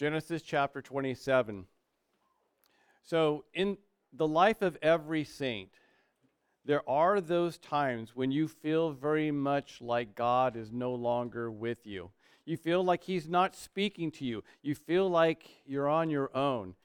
[0.00, 1.66] Genesis chapter 27.
[3.02, 3.76] So, in
[4.14, 5.68] the life of every saint,
[6.64, 11.86] there are those times when you feel very much like God is no longer with
[11.86, 12.12] you.
[12.46, 14.42] You feel like He's not speaking to you.
[14.62, 16.76] You feel like you're on your own.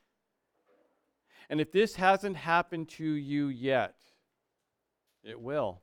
[1.49, 3.95] And if this hasn't happened to you yet,
[5.23, 5.79] it will.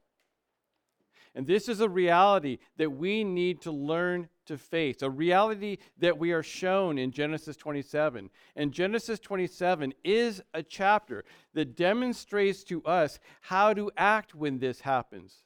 [1.34, 6.18] And this is a reality that we need to learn to face, a reality that
[6.18, 8.28] we are shown in Genesis 27.
[8.54, 11.24] And Genesis 27 is a chapter
[11.54, 15.44] that demonstrates to us how to act when this happens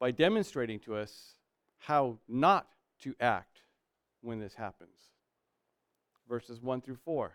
[0.00, 1.36] by demonstrating to us
[1.78, 2.66] how not
[3.00, 3.62] to act
[4.20, 4.96] when this happens.
[6.28, 7.32] Verses 1 through 4.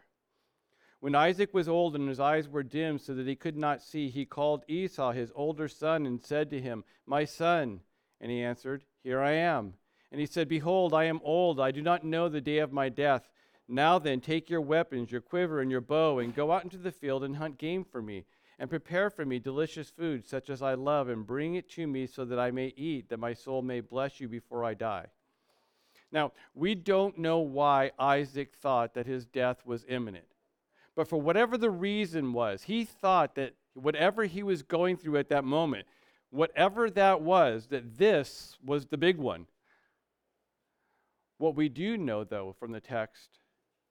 [1.00, 4.10] When Isaac was old and his eyes were dim so that he could not see,
[4.10, 7.82] he called Esau, his older son, and said to him, My son.
[8.20, 9.76] And he answered, Here I am.
[10.12, 11.60] And he said, Behold, I am old.
[11.60, 13.30] I do not know the day of my death.
[13.68, 16.92] Now then, take your weapons, your quiver, and your bow, and go out into the
[16.92, 18.26] field and hunt game for me,
[18.58, 22.08] and prepare for me delicious food, such as I love, and bring it to me
[22.08, 25.08] so that I may eat, that my soul may bless you before I die.
[26.12, 30.26] Now, we don't know why Isaac thought that his death was imminent.
[30.98, 35.30] But for whatever the reason was, he thought that whatever he was going through at
[35.30, 35.86] that moment,
[36.32, 39.46] whatever that was, that this was the big one.
[41.38, 43.38] What we do know, though, from the text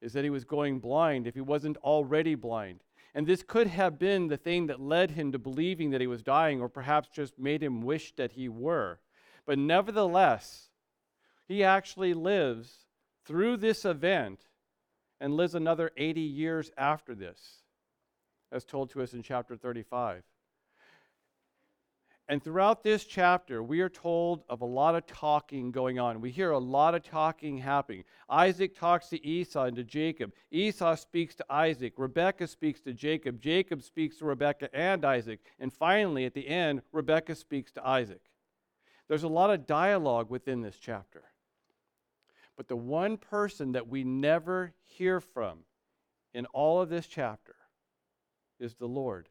[0.02, 2.80] is that he was going blind if he wasn't already blind.
[3.14, 6.24] And this could have been the thing that led him to believing that he was
[6.24, 8.98] dying, or perhaps just made him wish that he were.
[9.46, 10.70] But nevertheless,
[11.46, 12.86] he actually lives
[13.24, 14.40] through this event
[15.20, 17.62] and lives another 80 years after this,
[18.52, 20.22] as told to us in chapter 35.
[22.28, 26.20] And throughout this chapter, we are told of a lot of talking going on.
[26.20, 28.02] We hear a lot of talking happening.
[28.28, 30.32] Isaac talks to Esau and to Jacob.
[30.50, 31.92] Esau speaks to Isaac.
[31.96, 33.40] Rebekah speaks to Jacob.
[33.40, 35.38] Jacob speaks to Rebekah and Isaac.
[35.60, 38.22] And finally, at the end, Rebekah speaks to Isaac.
[39.08, 41.22] There's a lot of dialogue within this chapter.
[42.56, 45.60] But the one person that we never hear from
[46.32, 47.56] in all of this chapter
[48.58, 49.28] is the Lord.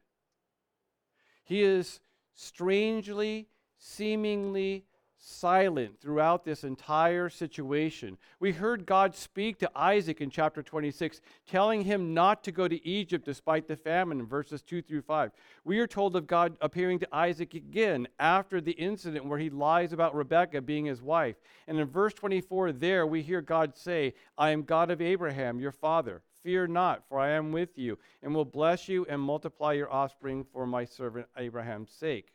[1.44, 2.00] He is
[2.34, 3.48] strangely,
[3.78, 4.84] seemingly
[5.26, 8.16] silent throughout this entire situation.
[8.38, 12.86] We heard God speak to Isaac in chapter 26, telling him not to go to
[12.86, 15.32] Egypt despite the famine in verses 2 through 5.
[15.64, 19.92] We are told of God appearing to Isaac again after the incident where he lies
[19.92, 21.36] about Rebekah being his wife.
[21.66, 25.72] And in verse 24, there we hear God say, I am God of Abraham, your
[25.72, 26.22] father.
[26.44, 30.44] Fear not, for I am with you, and will bless you and multiply your offspring
[30.52, 32.32] for my servant Abraham's sake.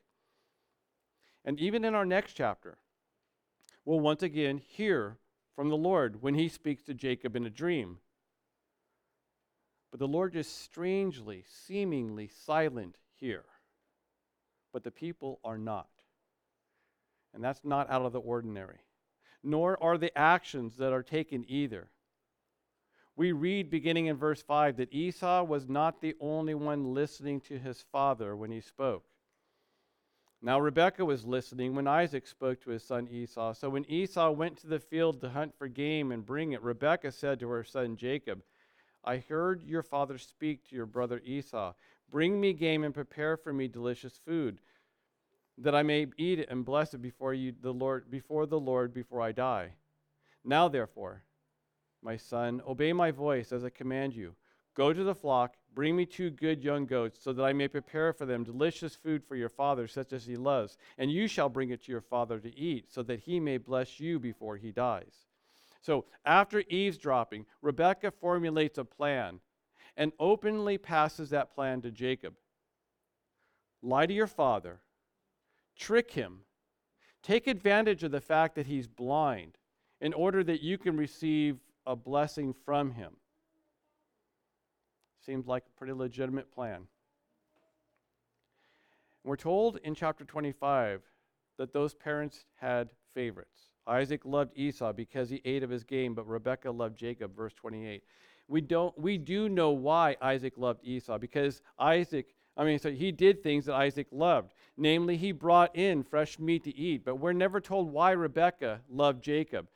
[1.45, 2.77] And even in our next chapter,
[3.85, 5.17] we'll once again hear
[5.55, 7.97] from the Lord when he speaks to Jacob in a dream.
[9.91, 13.45] But the Lord is strangely, seemingly silent here.
[14.71, 15.89] But the people are not.
[17.33, 18.79] And that's not out of the ordinary.
[19.43, 21.89] Nor are the actions that are taken either
[23.15, 27.59] we read beginning in verse 5 that Esau was not the only one listening to
[27.59, 29.05] his father when he spoke.
[30.43, 33.53] Now, Rebekah was listening when Isaac spoke to his son Esau.
[33.53, 37.11] So, when Esau went to the field to hunt for game and bring it, Rebekah
[37.11, 38.41] said to her son Jacob,
[39.03, 41.73] I heard your father speak to your brother Esau.
[42.09, 44.59] Bring me game and prepare for me delicious food,
[45.59, 48.93] that I may eat it and bless it before you, the Lord, before the Lord,
[48.93, 49.73] before I die.
[50.43, 51.23] Now, therefore,
[52.01, 54.33] my son, obey my voice as I command you.
[54.75, 58.13] Go to the flock, bring me two good young goats, so that I may prepare
[58.13, 60.77] for them delicious food for your father, such as he loves.
[60.97, 63.99] And you shall bring it to your father to eat, so that he may bless
[63.99, 65.25] you before he dies.
[65.81, 69.39] So, after eavesdropping, Rebekah formulates a plan
[69.97, 72.35] and openly passes that plan to Jacob.
[73.81, 74.79] Lie to your father,
[75.75, 76.41] trick him,
[77.23, 79.57] take advantage of the fact that he's blind
[79.99, 83.13] in order that you can receive a blessing from him.
[85.25, 86.87] Seems like a pretty legitimate plan.
[89.23, 91.01] We're told in chapter 25
[91.57, 93.69] that those parents had favorites.
[93.85, 98.03] Isaac loved Esau because he ate of his game, but Rebekah loved Jacob, verse 28.
[98.47, 103.11] We don't we do know why Isaac loved Esau because Isaac I mean so he
[103.11, 104.53] did things that Isaac loved.
[104.77, 109.23] Namely, he brought in fresh meat to eat, but we're never told why Rebekah loved
[109.23, 109.67] Jacob.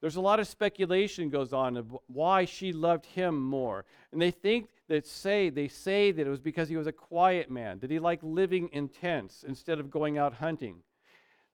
[0.00, 3.84] There's a lot of speculation goes on of why she loved him more.
[4.12, 7.50] And they think that say they say that it was because he was a quiet
[7.50, 10.78] man, that he liked living in tents instead of going out hunting.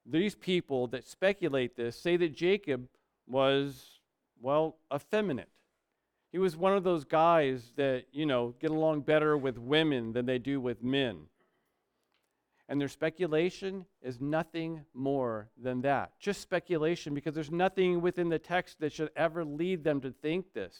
[0.06, 2.88] These people that speculate this say that Jacob
[3.26, 3.94] was
[4.40, 5.48] well, effeminate.
[6.30, 10.26] He was one of those guys that, you know, get along better with women than
[10.26, 11.28] they do with men.
[12.68, 16.12] And their speculation is nothing more than that.
[16.18, 20.52] Just speculation, because there's nothing within the text that should ever lead them to think
[20.52, 20.78] this.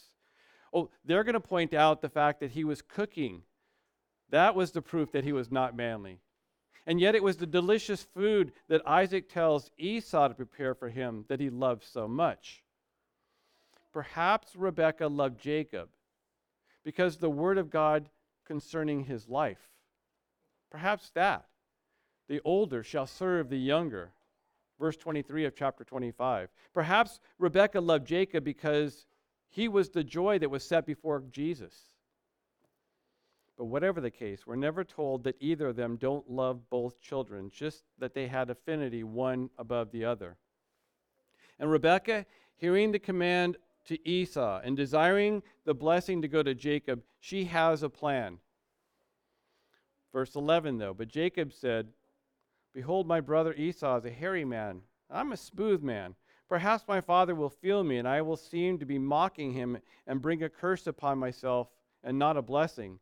[0.75, 3.43] Oh, they're going to point out the fact that he was cooking.
[4.29, 6.19] That was the proof that he was not manly.
[6.85, 11.25] And yet it was the delicious food that Isaac tells Esau to prepare for him
[11.29, 12.61] that he loved so much.
[13.93, 15.87] Perhaps Rebekah loved Jacob
[16.83, 18.09] because the word of God
[18.45, 19.69] concerning his life.
[20.69, 21.45] Perhaps that
[22.27, 24.11] the older shall serve the younger.
[24.79, 26.49] Verse 23 of chapter 25.
[26.73, 29.05] Perhaps Rebekah loved Jacob because
[29.55, 31.73] he was the joy that was set before Jesus.
[33.57, 37.49] But whatever the case, we're never told that either of them don't love both children,
[37.53, 40.35] just that they had affinity one above the other.
[41.57, 42.25] And Rebekah,
[42.57, 43.55] hearing the command
[43.85, 48.39] to Esau and desiring the blessing to go to Jacob, she has a plan.
[50.11, 51.87] Verse 11, though, but Jacob said,
[52.73, 54.81] Behold, my brother Esau is a hairy man.
[55.09, 56.15] I'm a smooth man.
[56.47, 60.21] Perhaps my father will feel me, and I will seem to be mocking him and
[60.21, 61.69] bring a curse upon myself
[62.03, 62.99] and not a blessing.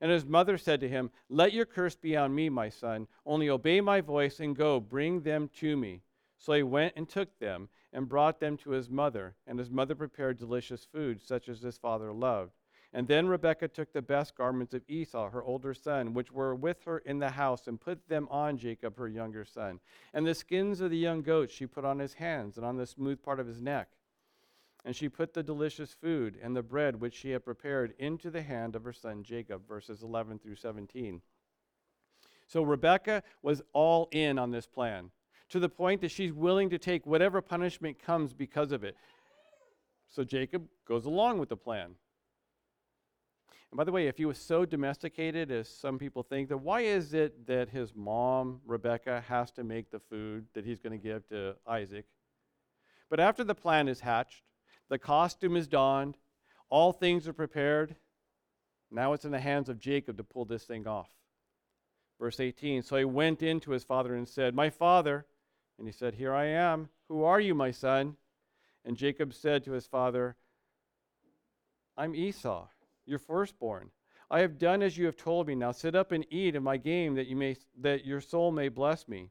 [0.00, 3.06] And his mother said to him, Let your curse be on me, my son.
[3.24, 6.02] Only obey my voice and go, bring them to me.
[6.38, 9.36] So he went and took them and brought them to his mother.
[9.46, 12.52] And his mother prepared delicious food, such as his father loved.
[12.94, 16.82] And then Rebekah took the best garments of Esau, her older son, which were with
[16.84, 19.80] her in the house, and put them on Jacob, her younger son.
[20.12, 22.86] And the skins of the young goats she put on his hands and on the
[22.86, 23.88] smooth part of his neck.
[24.84, 28.42] And she put the delicious food and the bread which she had prepared into the
[28.42, 31.22] hand of her son Jacob, verses 11 through 17.
[32.46, 35.10] So Rebekah was all in on this plan,
[35.48, 38.96] to the point that she's willing to take whatever punishment comes because of it.
[40.10, 41.94] So Jacob goes along with the plan.
[43.72, 46.82] And by the way, if he was so domesticated as some people think, then why
[46.82, 51.02] is it that his mom, Rebekah, has to make the food that he's going to
[51.02, 52.04] give to Isaac?
[53.08, 54.42] But after the plan is hatched,
[54.90, 56.18] the costume is donned,
[56.68, 57.96] all things are prepared,
[58.90, 61.08] now it's in the hands of Jacob to pull this thing off.
[62.20, 65.24] Verse 18 So he went in to his father and said, My father.
[65.78, 66.90] And he said, Here I am.
[67.08, 68.18] Who are you, my son?
[68.84, 70.36] And Jacob said to his father,
[71.96, 72.66] I'm Esau
[73.06, 73.90] your firstborn.
[74.30, 75.54] I have done as you have told me.
[75.54, 78.68] Now sit up and eat of my game that you may that your soul may
[78.68, 79.28] bless me.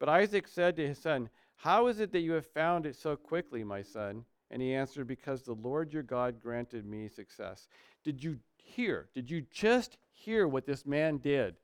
[0.00, 3.14] But Isaac said to his son, How is it that you have found it so
[3.14, 4.24] quickly, my son?
[4.50, 7.68] And he answered, Because the Lord your God granted me success.
[8.02, 9.08] Did you hear?
[9.14, 11.56] Did you just hear what this man did?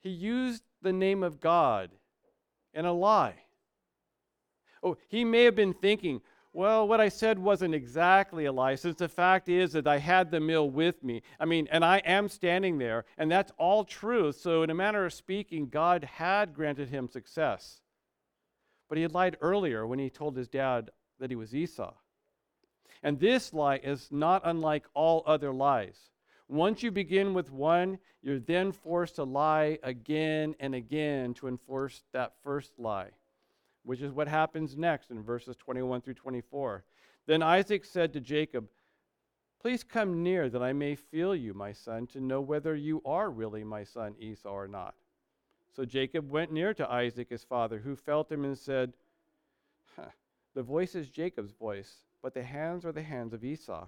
[0.00, 1.90] He used the name of God
[2.74, 3.36] in a lie.
[4.82, 6.20] Oh, he may have been thinking,
[6.56, 10.30] well, what I said wasn't exactly a lie, since the fact is that I had
[10.30, 11.20] the meal with me.
[11.38, 14.32] I mean, and I am standing there, and that's all true.
[14.32, 17.82] So, in a manner of speaking, God had granted him success.
[18.88, 21.92] But he had lied earlier when he told his dad that he was Esau.
[23.02, 26.08] And this lie is not unlike all other lies.
[26.48, 32.02] Once you begin with one, you're then forced to lie again and again to enforce
[32.14, 33.10] that first lie
[33.86, 36.84] which is what happens next in verses 21 through 24.
[37.26, 38.66] Then Isaac said to Jacob,
[39.60, 43.30] Please come near that I may feel you, my son, to know whether you are
[43.30, 44.94] really my son Esau or not.
[45.74, 48.92] So Jacob went near to Isaac his father, who felt him and said,
[50.54, 53.86] The voice is Jacob's voice, but the hands are the hands of Esau.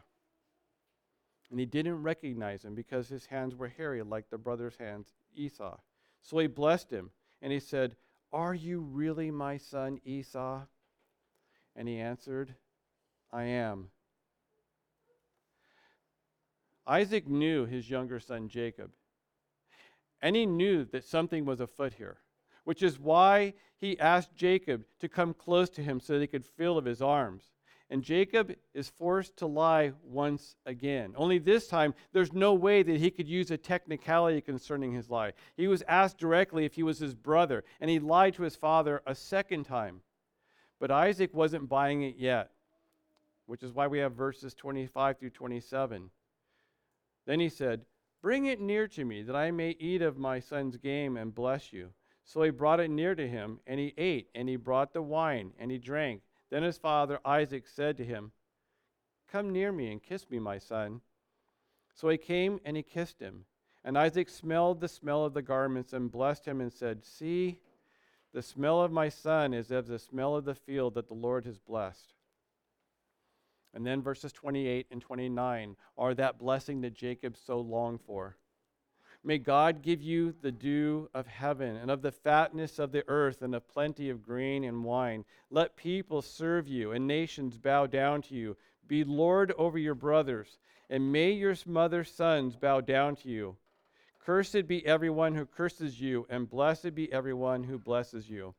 [1.51, 5.77] And he didn't recognize him because his hands were hairy like the brother's hands, Esau.
[6.21, 7.11] So he blessed him,
[7.43, 7.97] and he said,
[8.33, 10.63] are you really my son Esau?
[11.75, 12.55] And he answered,
[13.33, 13.91] I am.
[16.87, 18.91] Isaac knew his younger son Jacob,
[20.23, 22.17] and he knew that something was afoot here,
[22.65, 26.47] which is why he asked Jacob to come close to him so that he could
[26.47, 27.45] feel of his arms.
[27.91, 31.15] And Jacob is forced to lie once again.
[31.17, 35.33] Only this time, there's no way that he could use a technicality concerning his lie.
[35.57, 39.03] He was asked directly if he was his brother, and he lied to his father
[39.07, 40.03] a second time.
[40.79, 42.51] But Isaac wasn't buying it yet,
[43.47, 46.11] which is why we have verses 25 through 27.
[47.27, 47.87] Then he said,
[48.21, 51.73] Bring it near to me, that I may eat of my son's game and bless
[51.73, 51.91] you.
[52.25, 55.53] So he brought it near to him, and he ate, and he brought the wine,
[55.59, 56.21] and he drank.
[56.51, 58.33] Then his father Isaac said to him,
[59.31, 61.03] Come near me and kiss me, my son.
[61.95, 63.45] So he came and he kissed him.
[63.85, 67.61] And Isaac smelled the smell of the garments and blessed him and said, See,
[68.33, 71.45] the smell of my son is as the smell of the field that the Lord
[71.45, 72.15] has blessed.
[73.75, 78.37] And then verses 28 and 29 are that blessing that Jacob so longed for.
[79.29, 83.43] May God give you the dew of heaven and of the fatness of the earth
[83.43, 85.27] and of plenty of grain and wine.
[85.51, 88.57] Let people serve you and nations bow down to you.
[88.87, 90.57] Be Lord over your brothers,
[90.89, 93.57] and may your mother's sons bow down to you.
[94.25, 98.55] Cursed be everyone who curses you, and blessed be everyone who blesses you.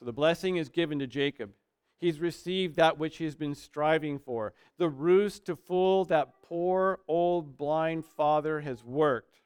[0.00, 1.52] So the blessing is given to Jacob.
[1.98, 4.54] He's received that which he's been striving for.
[4.78, 9.40] The ruse to fool that poor old blind father has worked.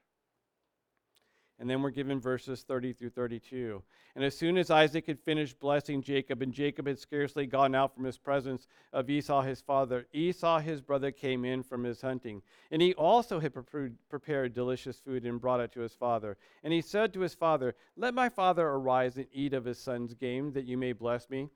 [1.62, 3.82] And then we're given verses 30 through 32.
[4.16, 7.94] And as soon as Isaac had finished blessing Jacob, and Jacob had scarcely gone out
[7.94, 12.42] from his presence of Esau his father, Esau his brother came in from his hunting.
[12.72, 16.36] And he also had prepared delicious food and brought it to his father.
[16.64, 20.14] And he said to his father, Let my father arise and eat of his son's
[20.14, 21.48] game, that you may bless me.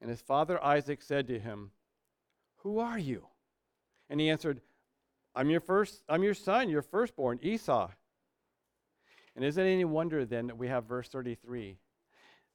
[0.00, 1.70] And his father Isaac said to him,
[2.58, 3.26] Who are you?
[4.08, 4.60] And he answered,
[5.34, 7.90] I'm your first, I'm your son, your firstborn, Esau.
[9.36, 11.78] And is it any wonder then that we have verse 33?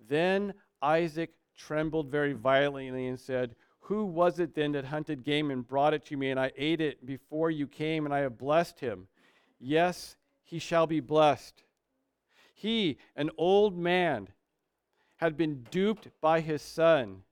[0.09, 5.65] Then Isaac trembled very violently and said, Who was it then that hunted game and
[5.65, 8.79] brought it to me, and I ate it before you came, and I have blessed
[8.79, 9.07] him?
[9.59, 11.63] Yes, he shall be blessed.
[12.53, 14.29] He, an old man,
[15.17, 17.23] had been duped by his son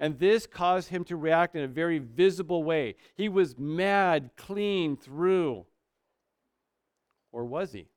[0.00, 2.96] and this caused him to react in a very visible way.
[3.14, 5.66] He was mad clean through.
[7.32, 7.88] Or was he?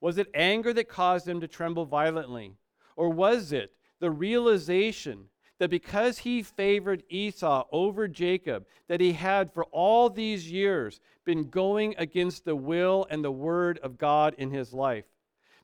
[0.00, 2.54] Was it anger that caused him to tremble violently?
[2.96, 5.26] Or was it the realization
[5.58, 11.50] that because he favored Esau over Jacob, that he had for all these years been
[11.50, 15.04] going against the will and the word of God in his life?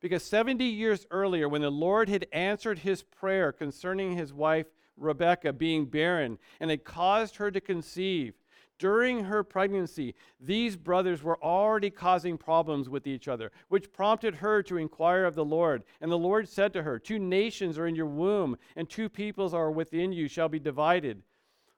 [0.01, 5.53] Because 70 years earlier, when the Lord had answered his prayer concerning his wife Rebekah
[5.53, 8.35] being barren and it caused her to conceive.
[8.79, 14.63] During her pregnancy, these brothers were already causing problems with each other, which prompted her
[14.65, 15.85] to inquire of the Lord.
[16.01, 19.55] And the Lord said to her, Two nations are in your womb, and two peoples
[19.55, 21.23] are within you shall be divided.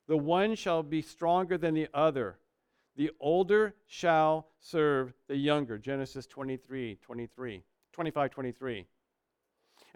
[0.07, 2.39] The one shall be stronger than the other.
[2.97, 5.77] The older shall serve the younger.
[5.77, 8.87] Genesis 23, 23, 25, 23.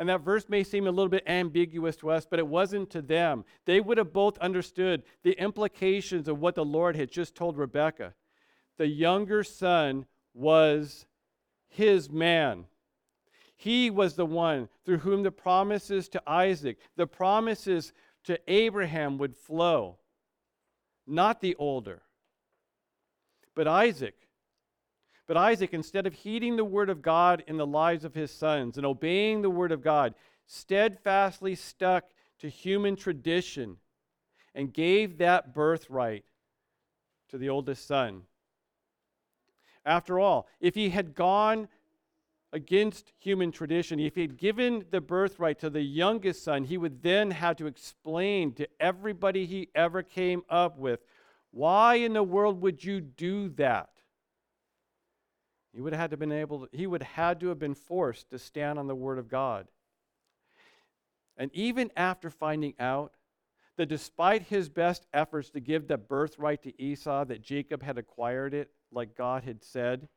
[0.00, 3.02] And that verse may seem a little bit ambiguous to us, but it wasn't to
[3.02, 3.45] them.
[3.66, 8.14] They would have both understood the implications of what the Lord had just told Rebekah.
[8.78, 11.04] The younger son was
[11.69, 12.64] his man.
[13.54, 17.92] He was the one through whom the promises to Isaac, the promises
[18.25, 19.99] to Abraham would flow,
[21.07, 22.00] not the older.
[23.54, 24.14] But Isaac,
[25.30, 28.76] but Isaac, instead of heeding the word of God in the lives of his sons
[28.76, 30.12] and obeying the word of God,
[30.49, 32.06] steadfastly stuck
[32.40, 33.76] to human tradition
[34.56, 36.25] and gave that birthright
[37.28, 38.22] to the oldest son.
[39.87, 41.68] After all, if he had gone
[42.52, 47.04] against human tradition, if he had given the birthright to the youngest son, he would
[47.04, 50.99] then have to explain to everybody he ever came up with
[51.52, 53.90] why in the world would you do that?
[55.72, 57.74] He would have had to been able to, he would have had to have been
[57.74, 59.68] forced to stand on the word of God.
[61.36, 63.14] And even after finding out
[63.76, 68.52] that despite his best efforts to give the birthright to Esau, that Jacob had acquired
[68.52, 70.08] it like God had said,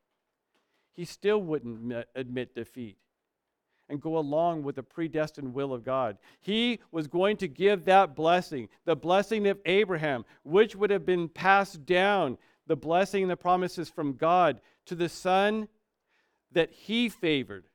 [0.92, 2.98] he still wouldn't admit defeat
[3.88, 6.18] and go along with the predestined will of God.
[6.40, 11.28] He was going to give that blessing, the blessing of Abraham, which would have been
[11.28, 15.68] passed down, the blessing and the promises from God to the son
[16.52, 17.66] that he favored,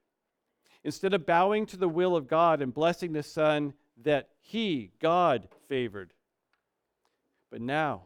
[0.84, 5.48] instead of bowing to the will of God and blessing the son that he, God,
[5.68, 6.14] favored.
[7.52, 8.04] But now,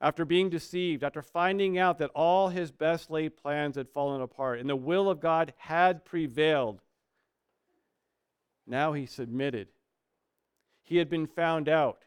[0.00, 4.58] after being deceived, after finding out that all his best laid plans had fallen apart
[4.58, 6.80] and the will of God had prevailed,
[8.66, 9.68] now he submitted.
[10.82, 12.04] He had been found out.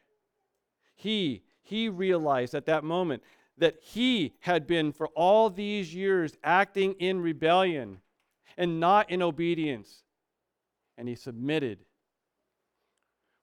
[0.95, 3.23] He, he realized at that moment
[3.57, 7.99] that he had been for all these years acting in rebellion
[8.57, 10.03] and not in obedience.
[10.97, 11.79] And he submitted,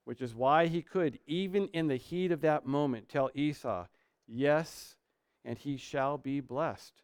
[0.05, 3.87] which is why he could, even in the heat of that moment, tell Esau,
[4.26, 4.97] Yes,
[5.45, 7.02] and he shall be blessed.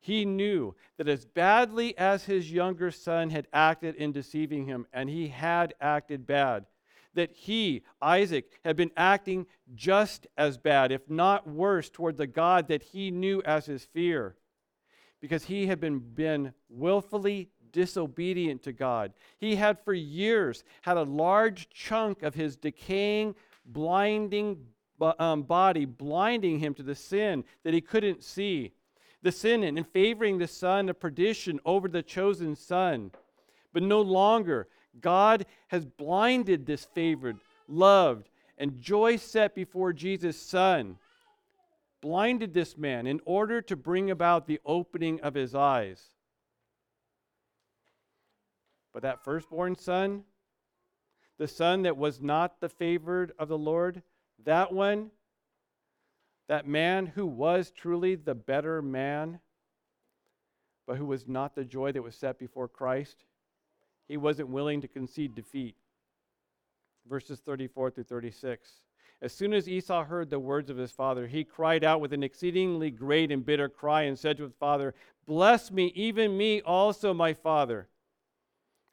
[0.00, 5.08] He knew that as badly as his younger son had acted in deceiving him, and
[5.08, 6.66] he had acted bad,
[7.14, 12.68] that he, Isaac, had been acting just as bad, if not worse, toward the God
[12.68, 14.36] that he knew as his fear,
[15.20, 19.12] because he had been, been willfully disobedient to God.
[19.38, 23.34] He had for years had a large chunk of his decaying,
[23.66, 24.58] blinding
[25.18, 28.72] um, body blinding him to the sin that he couldn't see.
[29.22, 33.10] The sin in favoring the son of perdition over the chosen son.
[33.72, 34.68] But no longer.
[35.00, 40.98] God has blinded this favored, loved, and joy set before Jesus' son
[42.04, 46.10] blinded this man in order to bring about the opening of his eyes.
[48.92, 50.24] But that firstborn son,
[51.38, 54.02] the son that was not the favored of the Lord,
[54.44, 55.12] that one,
[56.46, 59.40] that man who was truly the better man,
[60.86, 63.24] but who was not the joy that was set before Christ,
[64.08, 65.76] he wasn't willing to concede defeat.
[67.08, 68.70] Verses 34 through 36.
[69.22, 72.22] As soon as Esau heard the words of his father, he cried out with an
[72.22, 74.94] exceedingly great and bitter cry and said to his father,
[75.26, 77.88] Bless me, even me also, my father.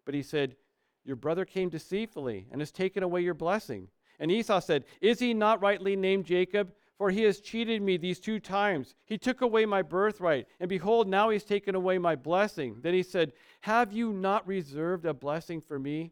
[0.06, 0.56] But he said,
[1.04, 3.90] Your brother came deceitfully and has taken away your blessing.
[4.20, 6.72] And Esau said, Is he not rightly named Jacob?
[7.02, 8.94] For he has cheated me these two times.
[9.08, 12.76] He took away my birthright, and behold, now he's taken away my blessing.
[12.84, 16.12] Then he said, Have you not reserved a blessing for me?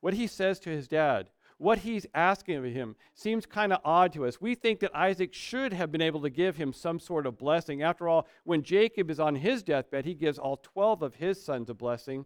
[0.00, 1.28] What he says to his dad,
[1.58, 4.40] what he's asking of him seems kind of odd to us.
[4.40, 7.82] We think that Isaac should have been able to give him some sort of blessing.
[7.82, 11.68] After all, when Jacob is on his deathbed, he gives all 12 of his sons
[11.68, 12.24] a blessing.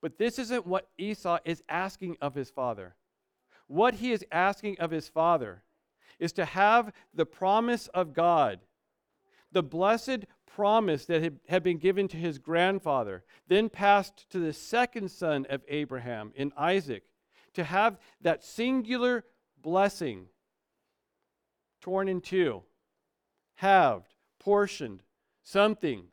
[0.00, 2.94] But this isn't what Esau is asking of his father.
[3.70, 5.62] What he is asking of his father
[6.18, 8.58] is to have the promise of God,
[9.52, 15.12] the blessed promise that had been given to his grandfather, then passed to the second
[15.12, 17.04] son of Abraham in Isaac
[17.54, 19.24] to have that singular
[19.62, 20.26] blessing
[21.80, 22.64] torn in two,
[23.54, 25.04] halved, portioned,
[25.44, 26.06] something,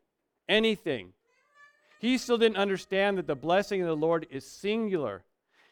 [0.48, 1.12] anything.
[1.98, 5.24] He still didn't understand that the blessing of the Lord is singular.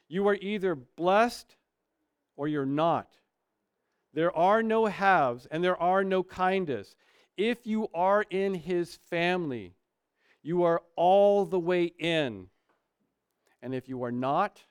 [0.08, 1.54] You are either blessed
[2.36, 3.08] or you're not.
[4.12, 6.94] There are no halves and there are no kindas.
[7.36, 9.74] If you are in his family,
[10.42, 12.48] you are all the way in.
[13.60, 14.62] And if you are not,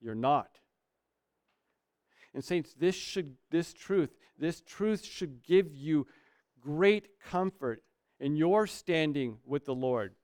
[0.00, 0.60] you're not.
[2.34, 6.06] And saints, this should this truth, this truth should give you
[6.60, 7.82] great comfort
[8.20, 10.14] in your standing with the Lord.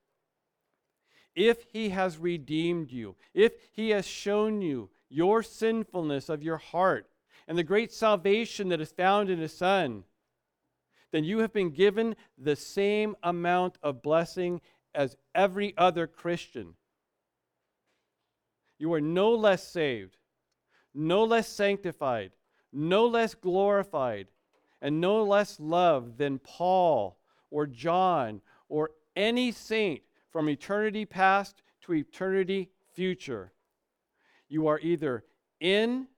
[1.34, 7.10] If he has redeemed you, if he has shown you your sinfulness of your heart
[7.46, 10.04] and the great salvation that is found in his son,
[11.12, 14.60] then you have been given the same amount of blessing
[14.94, 16.74] as every other Christian.
[18.78, 20.16] You are no less saved,
[20.94, 22.30] no less sanctified,
[22.72, 24.28] no less glorified,
[24.80, 27.18] and no less loved than Paul
[27.50, 33.52] or John or any saint from eternity past to eternity future.
[34.50, 35.24] You are either
[35.60, 36.08] in,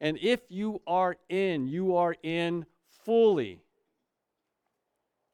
[0.00, 2.64] and if you are in, you are in
[3.04, 3.60] fully,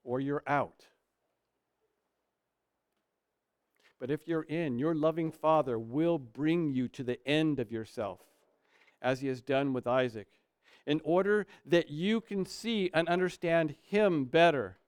[0.03, 0.87] or you're out.
[4.01, 8.19] But if you're in, your loving Father will bring you to the end of yourself,
[9.01, 10.27] as he has done with Isaac,
[10.87, 14.79] in order that you can see and understand him better.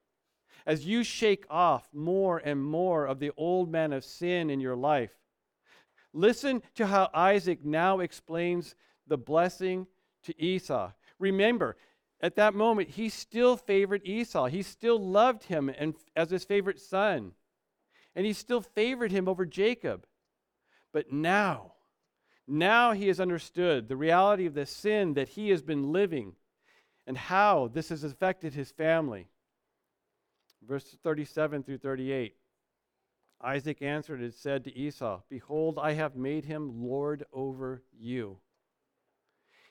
[0.66, 4.74] As you shake off more and more of the old man of sin in your
[4.74, 5.12] life,
[6.14, 8.74] listen to how Isaac now explains
[9.06, 9.86] the blessing
[10.22, 10.92] to Esau.
[11.18, 11.76] Remember,
[12.22, 14.46] at that moment, he still favored Esau.
[14.46, 17.32] He still loved him and, as his favorite son
[18.14, 20.06] and he still favored him over Jacob.
[20.92, 21.72] But now,
[22.46, 26.34] now he has understood the reality of the sin that he has been living
[27.06, 29.28] and how this has affected his family.
[30.66, 32.34] Verse 37 through 38.
[33.44, 38.38] Isaac answered and said to Esau, Behold, I have made him lord over you.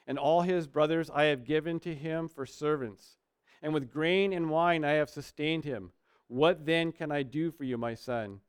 [0.05, 3.17] And all his brothers I have given to him for servants,
[3.61, 5.91] and with grain and wine I have sustained him.
[6.27, 8.41] What then can I do for you, my son?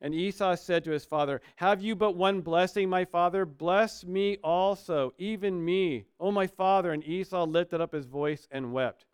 [0.00, 3.44] And Esau said to his father, Have you but one blessing, my father?
[3.44, 6.92] Bless me also, even me, O my father.
[6.92, 9.04] And Esau lifted up his voice and wept.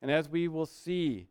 [0.00, 1.28] And as we will see,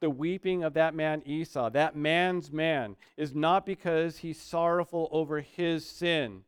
[0.00, 5.40] the weeping of that man Esau, that man's man, is not because he's sorrowful over
[5.40, 6.42] his sin.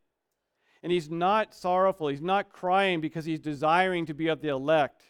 [0.83, 5.03] And he's not sorrowful, he's not crying because he's desiring to be of the elect,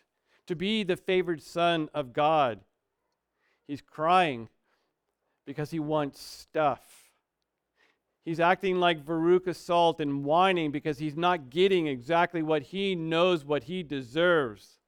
[0.47, 2.59] to be the favored son of God.
[3.67, 4.49] He's crying
[5.45, 6.81] because he wants stuff.
[8.23, 13.43] He's acting like Veruca Salt and whining because he's not getting exactly what he knows
[13.43, 14.80] what he deserves.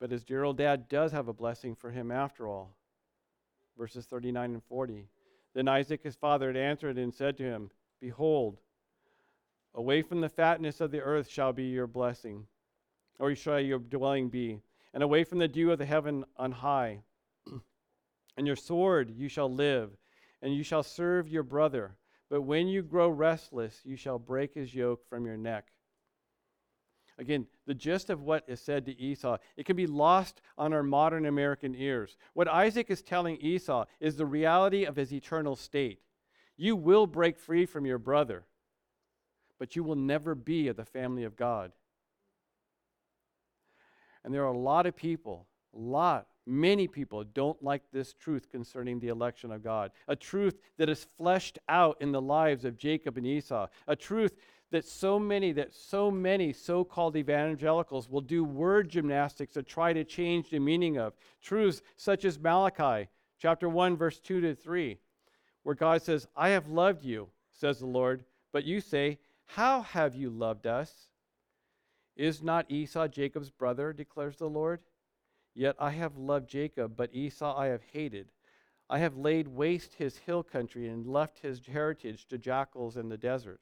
[0.00, 2.76] But his dear old dad does have a blessing for him after all.
[3.78, 5.08] Verses 39 and 40.
[5.54, 8.58] Then Isaac his father had answered and said to him, Behold,
[9.74, 12.46] away from the fatness of the earth shall be your blessing,
[13.18, 14.60] or shall your dwelling be,
[14.92, 17.00] and away from the dew of the heaven on high.
[18.36, 19.90] and your sword you shall live,
[20.42, 21.96] and you shall serve your brother.
[22.28, 25.68] But when you grow restless, you shall break his yoke from your neck.
[27.18, 30.82] Again, the gist of what is said to Esau, it can be lost on our
[30.82, 32.16] modern American ears.
[32.32, 36.00] What Isaac is telling Esau is the reality of his eternal state.
[36.56, 38.44] You will break free from your brother,
[39.58, 41.72] but you will never be of the family of God.
[44.24, 48.50] And there are a lot of people, a lot, many people don't like this truth
[48.50, 49.92] concerning the election of God.
[50.08, 53.66] A truth that is fleshed out in the lives of Jacob and Esau.
[53.86, 54.36] A truth
[54.74, 60.02] that so many that so many so-called evangelicals will do word gymnastics to try to
[60.02, 63.08] change the meaning of truths such as Malachi
[63.38, 64.98] chapter 1 verse 2 to 3
[65.62, 70.16] where God says I have loved you says the Lord but you say how have
[70.16, 70.90] you loved us?
[72.16, 74.80] Is not Esau Jacob's brother declares the Lord?
[75.54, 78.32] Yet I have loved Jacob but Esau I have hated.
[78.90, 83.16] I have laid waste his hill country and left his heritage to jackals in the
[83.16, 83.60] desert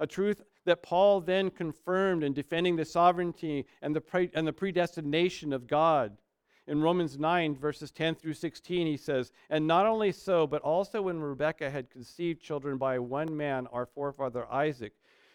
[0.00, 4.52] a truth that Paul then confirmed in defending the sovereignty and the, pre- and the
[4.52, 6.16] predestination of God.
[6.68, 11.02] In Romans 9, verses 10 through 16, he says, And not only so, but also
[11.02, 14.92] when Rebekah had conceived children by one man, our forefather Isaac,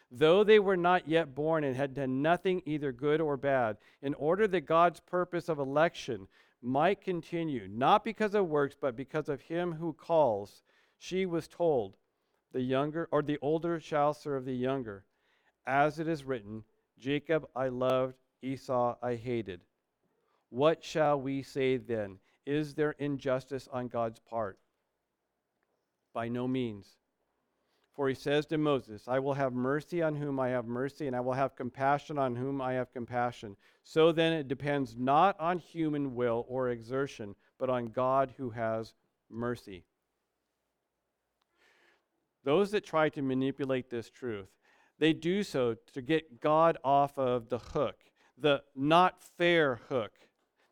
[0.10, 4.14] though they were not yet born and had done nothing either good or bad, in
[4.14, 6.30] order that God's purpose of election
[6.62, 10.64] might continue, not because of works, but because of him who calls,
[10.98, 11.98] she was told,
[12.52, 15.04] the younger or the older shall serve the younger.
[15.66, 16.64] As it is written,
[16.98, 19.62] Jacob I loved, Esau I hated.
[20.50, 22.20] What shall we say then?
[22.46, 24.58] Is there injustice on God's part?
[26.14, 26.98] By no means.
[27.94, 31.16] For he says to Moses, I will have mercy on whom I have mercy, and
[31.16, 33.58] I will have compassion on whom I have compassion.
[33.84, 38.94] So then it depends not on human will or exertion, but on God who has
[39.30, 39.84] mercy.
[42.48, 44.48] Those that try to manipulate this truth,
[45.00, 47.98] they do so to get God off of the hook,
[48.38, 50.14] the not fair hook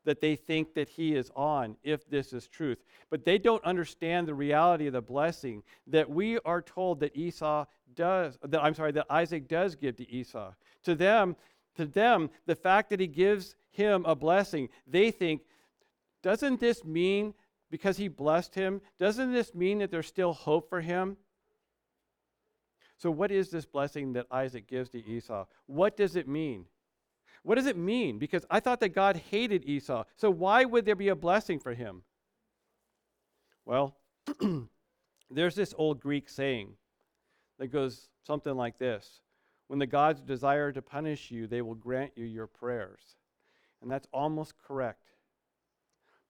[0.06, 2.78] that they think that he is on if this is truth.
[3.10, 7.66] But they don't understand the reality of the blessing that we are told that Esau
[7.94, 10.54] does that I'm sorry that Isaac does give to Esau.
[10.84, 11.36] To them,
[11.76, 15.42] to them, the fact that he gives him a blessing, they think
[16.24, 17.34] doesn't this mean
[17.70, 21.18] because he blessed him, doesn't this mean that there's still hope for him?
[22.98, 25.46] So, what is this blessing that Isaac gives to Esau?
[25.66, 26.66] What does it mean?
[27.44, 28.18] What does it mean?
[28.18, 30.06] Because I thought that God hated Esau.
[30.16, 32.04] So, why would there be a blessing for him?
[33.66, 33.98] Well,
[35.30, 36.74] there's this old Greek saying
[37.60, 39.22] that goes something like this
[39.68, 43.18] When the gods desire to punish you, they will grant you your prayers.
[43.82, 45.12] And that's almost correct.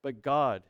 [0.01, 0.63] But God,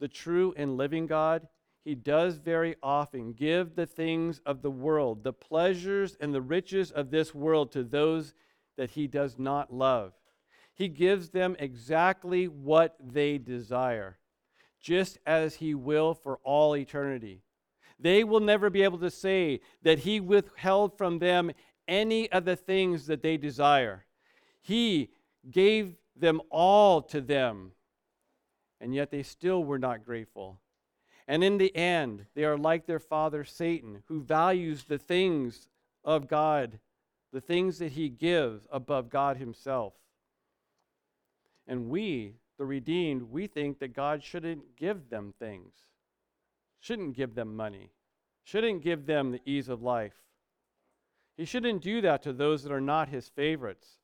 [0.00, 1.46] the true and living God,
[1.84, 6.90] he does very often give the things of the world, the pleasures and the riches
[6.90, 8.32] of this world to those
[8.78, 10.14] that he does not love.
[10.72, 14.18] He gives them exactly what they desire,
[14.80, 17.42] just as he will for all eternity.
[18.00, 21.52] They will never be able to say that he withheld from them
[21.86, 24.06] any of the things that they desire.
[24.62, 25.10] He
[25.50, 27.72] gave them all to them,
[28.80, 30.60] and yet they still were not grateful.
[31.26, 35.68] And in the end, they are like their father Satan, who values the things
[36.04, 36.78] of God,
[37.32, 39.94] the things that he gives above God himself.
[41.66, 45.72] And we, the redeemed, we think that God shouldn't give them things,
[46.80, 47.90] shouldn't give them money,
[48.42, 50.14] shouldn't give them the ease of life.
[51.36, 53.98] He shouldn't do that to those that are not his favorites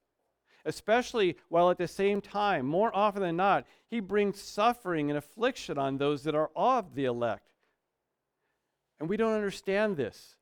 [0.65, 5.79] especially while at the same time, more often than not, he brings suffering and affliction
[5.79, 7.53] on those that are of the elect.
[8.99, 10.37] And we don't understand this.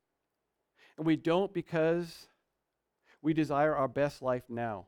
[0.97, 2.29] And we don't because
[3.23, 4.87] we desire our best life now.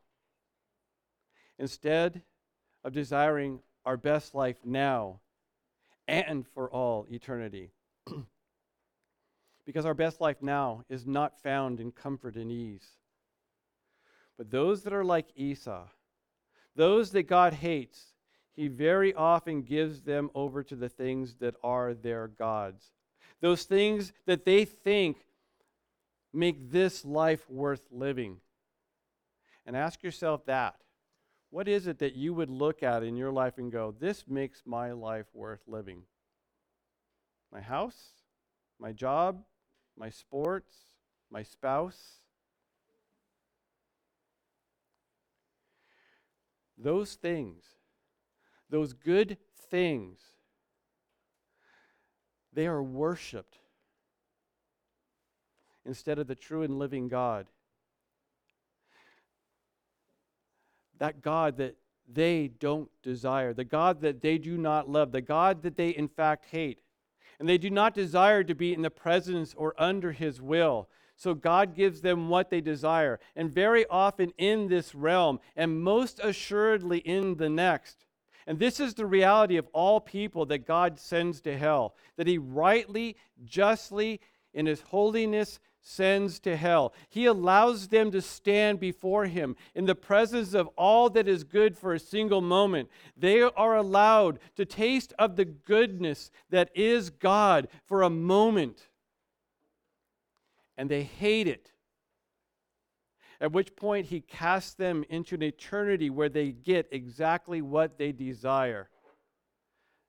[1.58, 2.22] Instead
[2.82, 5.20] of desiring our best life now
[6.08, 7.70] and for all eternity.
[9.66, 12.99] because our best life now is not found in comfort and ease
[14.40, 15.84] but those that are like Esau,
[16.74, 18.14] those that God hates,
[18.56, 22.86] he very often gives them over to the things that are their gods.
[23.42, 25.18] Those things that they think
[26.32, 28.38] make this life worth living.
[29.66, 30.76] And ask yourself that.
[31.50, 34.62] What is it that you would look at in your life and go, this makes
[34.64, 36.04] my life worth living?
[37.52, 38.08] My house?
[38.78, 39.42] My job?
[39.98, 40.72] My sports?
[41.30, 42.19] My spouse?
[46.82, 47.64] Those things,
[48.70, 49.36] those good
[49.70, 50.18] things,
[52.52, 53.58] they are worshiped
[55.84, 57.46] instead of the true and living God.
[60.98, 61.76] That God that
[62.12, 66.08] they don't desire, the God that they do not love, the God that they in
[66.08, 66.80] fact hate.
[67.38, 70.88] And they do not desire to be in the presence or under his will.
[71.20, 73.20] So God gives them what they desire.
[73.36, 78.06] And very often in this realm, and most assuredly in the next.
[78.46, 82.38] And this is the reality of all people that God sends to hell, that he
[82.38, 84.18] rightly, justly,
[84.54, 86.94] in his holiness, sends to hell.
[87.10, 91.76] He allows them to stand before him in the presence of all that is good
[91.76, 92.88] for a single moment.
[93.14, 98.86] They are allowed to taste of the goodness that is God for a moment.
[100.80, 101.72] And they hate it.
[103.38, 108.12] At which point he casts them into an eternity where they get exactly what they
[108.12, 108.88] desire,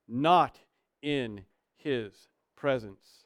[0.08, 0.58] not
[1.02, 1.42] in
[1.76, 2.14] his
[2.56, 3.26] presence.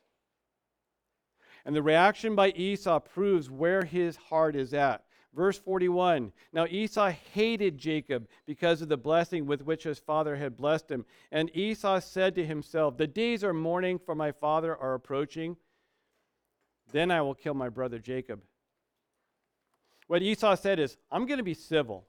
[1.66, 5.04] And the reaction by Esau proves where his heart is at.
[5.32, 10.58] Verse 41 Now Esau hated Jacob because of the blessing with which his father had
[10.58, 11.06] blessed him.
[11.32, 15.58] And Esau said to himself, The days of mourning for my father are approaching.
[16.92, 18.42] Then I will kill my brother Jacob.
[20.08, 22.06] What Esau said is, I'm going to be civil.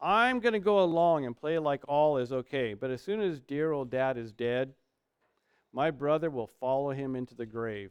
[0.00, 2.74] I'm going to go along and play like all is okay.
[2.74, 4.74] But as soon as dear old dad is dead,
[5.72, 7.90] my brother will follow him into the grave.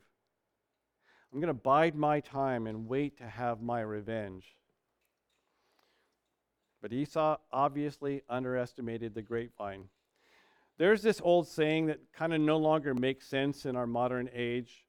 [1.32, 4.56] I'm going to bide my time and wait to have my revenge.
[6.82, 9.89] But Esau obviously underestimated the grapevine.
[10.78, 14.86] There's this old saying that kind of no longer makes sense in our modern age,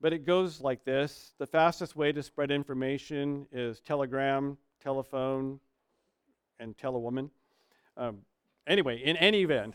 [0.00, 5.60] but it goes like this The fastest way to spread information is telegram, telephone,
[6.58, 7.30] and tell a woman.
[7.96, 8.18] Um,
[8.66, 9.74] anyway, in any event,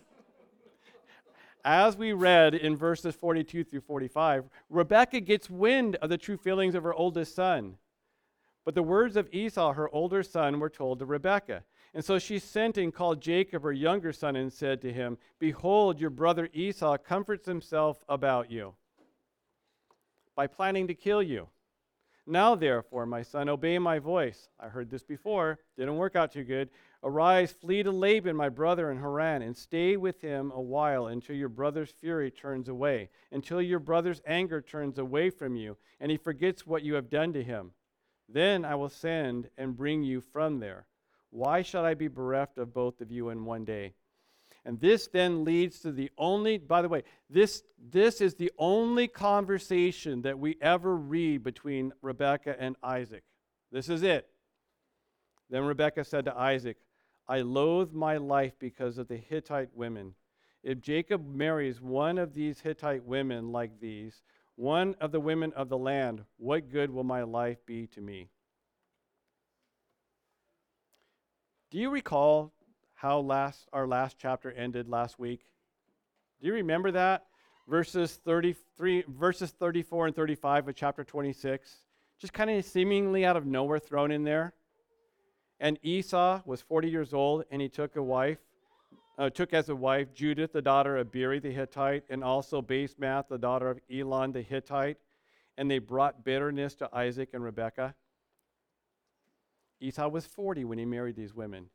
[1.63, 6.75] as we read in verses 42 through 45, Rebekah gets wind of the true feelings
[6.75, 7.77] of her oldest son.
[8.63, 11.63] But the words of Esau, her older son, were told to Rebekah.
[11.93, 15.99] And so she sent and called Jacob, her younger son, and said to him, Behold,
[15.99, 18.73] your brother Esau comforts himself about you
[20.35, 21.47] by planning to kill you.
[22.27, 24.49] Now, therefore, my son, obey my voice.
[24.59, 26.69] I heard this before, didn't work out too good.
[27.03, 31.35] Arise, flee to Laban, my brother in Haran, and stay with him a while until
[31.35, 36.17] your brother's fury turns away, until your brother's anger turns away from you, and he
[36.17, 37.73] forgets what you have done to him.
[38.27, 40.87] Then I will send and bring you from there.
[41.29, 43.93] Why shall I be bereft of both of you in one day?
[44.65, 49.08] And this then leads to the only, by the way, this, this is the only
[49.08, 53.23] conversation that we ever read between Rebekah and Isaac.
[53.71, 54.28] This is it.
[55.51, 56.78] Then Rebekah said to Isaac,
[57.28, 60.15] I loathe my life because of the Hittite women.
[60.63, 64.23] If Jacob marries one of these Hittite women like these,
[64.56, 68.30] one of the women of the land, what good will my life be to me?
[71.69, 72.54] Do you recall
[72.95, 75.41] how last our last chapter ended last week?
[76.41, 77.25] Do you remember that?
[77.67, 81.77] Verses 33 verses 34 and 35 of chapter 26.
[82.19, 84.53] Just kind of seemingly out of nowhere thrown in there.
[85.60, 88.39] And Esau was 40 years old and he took a wife
[89.17, 93.27] uh, took as a wife Judith, the daughter of Beeri the Hittite, and also Basemath,
[93.29, 94.97] the daughter of Elon the Hittite,
[95.58, 97.95] and they brought bitterness to Isaac and Rebekah.
[99.79, 101.69] Esau was 40 when he married these women.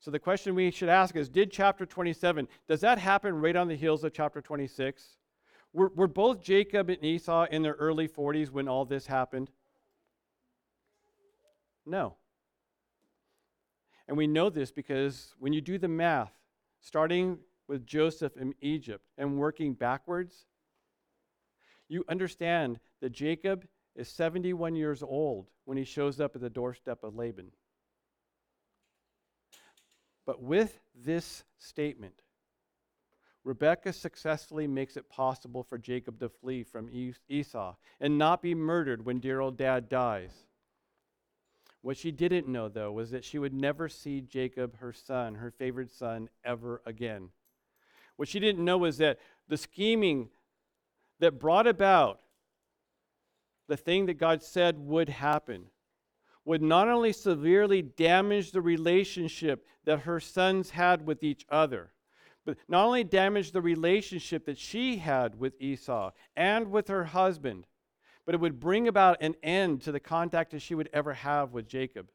[0.00, 3.68] So the question we should ask is Did chapter 27, does that happen right on
[3.68, 5.16] the heels of chapter 26?
[5.72, 9.50] Were, were both Jacob and Esau in their early 40s when all this happened?
[11.84, 12.16] No.
[14.06, 16.32] And we know this because when you do the math,
[16.80, 20.46] starting with Joseph in Egypt and working backwards,
[21.88, 27.02] you understand that Jacob is 71 years old when he shows up at the doorstep
[27.02, 27.50] of Laban.
[30.28, 32.12] But with this statement,
[33.44, 36.90] Rebekah successfully makes it possible for Jacob to flee from
[37.30, 40.44] Esau and not be murdered when dear old dad dies.
[41.80, 45.50] What she didn't know, though, was that she would never see Jacob, her son, her
[45.50, 47.30] favorite son, ever again.
[48.16, 50.28] What she didn't know was that the scheming
[51.20, 52.20] that brought about
[53.66, 55.70] the thing that God said would happen
[56.48, 61.92] would not only severely damage the relationship that her sons had with each other,
[62.46, 67.66] but not only damage the relationship that she had with Esau and with her husband,
[68.24, 71.52] but it would bring about an end to the contact that she would ever have
[71.52, 72.08] with Jacob.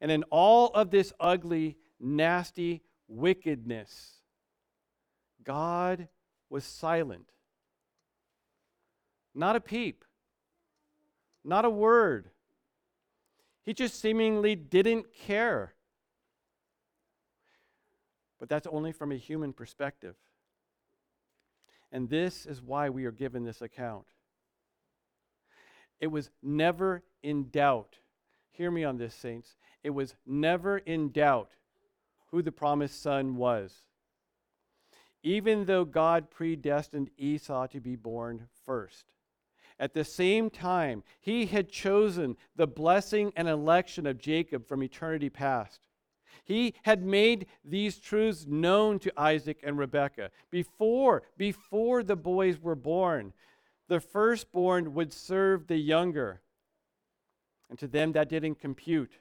[0.00, 4.14] And in all of this ugly, nasty wickedness,
[5.44, 6.08] God
[6.50, 7.30] was silent.
[9.32, 10.04] Not a peep,
[11.44, 12.31] not a word.
[13.64, 15.74] He just seemingly didn't care.
[18.38, 20.16] But that's only from a human perspective.
[21.92, 24.06] And this is why we are given this account.
[26.00, 27.98] It was never in doubt.
[28.50, 29.56] Hear me on this, saints.
[29.84, 31.52] It was never in doubt
[32.32, 33.72] who the promised son was.
[35.22, 39.12] Even though God predestined Esau to be born first.
[39.82, 45.28] At the same time, he had chosen the blessing and election of Jacob from eternity
[45.28, 45.88] past.
[46.44, 52.76] He had made these truths known to Isaac and Rebekah before, before the boys were
[52.76, 53.32] born.
[53.88, 56.42] The firstborn would serve the younger.
[57.68, 59.18] And to them, that didn't compute.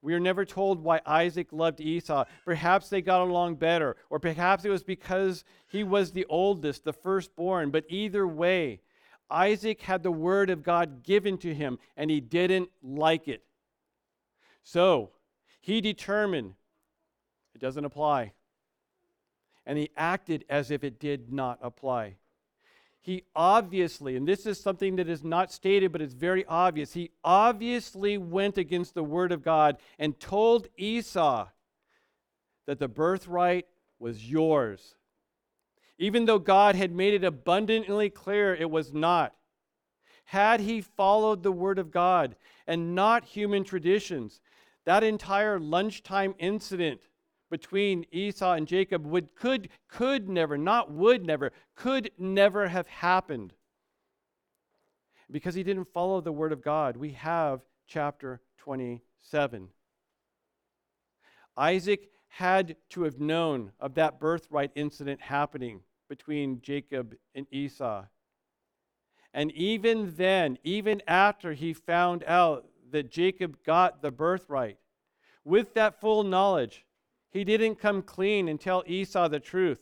[0.00, 2.24] We are never told why Isaac loved Esau.
[2.46, 6.94] Perhaps they got along better, or perhaps it was because he was the oldest, the
[6.94, 7.70] firstborn.
[7.70, 8.80] But either way,
[9.30, 13.42] Isaac had the word of God given to him, and he didn't like it.
[14.62, 15.10] So
[15.60, 16.54] he determined
[17.54, 18.32] it doesn't apply.
[19.66, 22.16] And he acted as if it did not apply.
[23.02, 27.10] He obviously, and this is something that is not stated, but it's very obvious, he
[27.24, 31.48] obviously went against the word of God and told Esau
[32.66, 33.66] that the birthright
[33.98, 34.96] was yours.
[36.00, 39.34] Even though God had made it abundantly clear it was not.
[40.24, 42.36] Had he followed the word of God
[42.66, 44.40] and not human traditions,
[44.86, 47.02] that entire lunchtime incident
[47.50, 53.52] between Esau and Jacob would could could never, not would never, could never have happened.
[55.30, 56.96] Because he didn't follow the word of God.
[56.96, 59.68] We have chapter 27.
[61.58, 68.04] Isaac had to have known of that birthright incident happening between Jacob and Esau.
[69.32, 74.76] And even then, even after he found out that Jacob got the birthright.
[75.44, 76.84] With that full knowledge,
[77.30, 79.78] he didn't come clean and tell Esau the truth.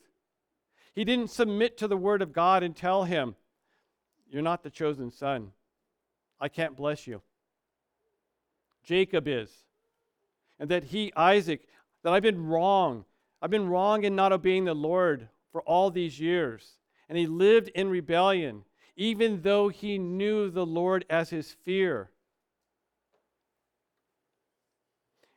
[0.95, 3.35] He didn't submit to the word of God and tell him,
[4.31, 5.53] You're not the chosen son.
[6.39, 7.23] I can't bless you.
[8.85, 9.51] Jacob is.
[10.61, 11.63] And that he, Isaac,
[12.05, 13.07] that I've been wrong.
[13.41, 16.77] I've been wrong in not obeying the Lord for all these years.
[17.09, 18.63] And he lived in rebellion,
[18.95, 22.11] even though he knew the Lord as his fear.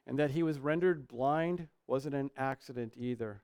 [0.05, 3.41] And that he was rendered blind wasn't an accident either.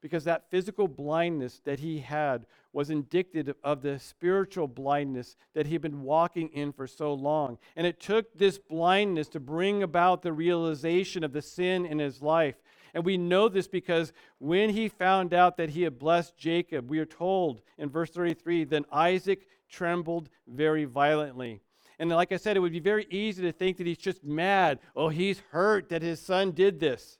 [0.00, 5.82] Because that physical blindness that he had was indicative of the spiritual blindness that he'd
[5.82, 7.58] been walking in for so long.
[7.76, 12.20] And it took this blindness to bring about the realization of the sin in his
[12.20, 12.56] life.
[12.94, 16.98] And we know this because when he found out that he had blessed Jacob, we
[16.98, 21.60] are told in verse 33 then Isaac trembled very violently.
[21.98, 24.80] And like I said, it would be very easy to think that he's just mad.
[24.94, 27.18] Oh, he's hurt that his son did this.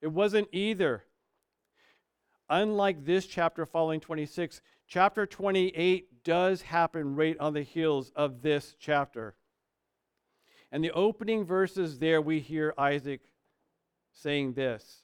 [0.00, 1.04] It wasn't either.
[2.48, 8.76] Unlike this chapter following 26, chapter 28 does happen right on the heels of this
[8.78, 9.34] chapter.
[10.70, 13.22] And the opening verses there, we hear Isaac
[14.16, 15.02] saying this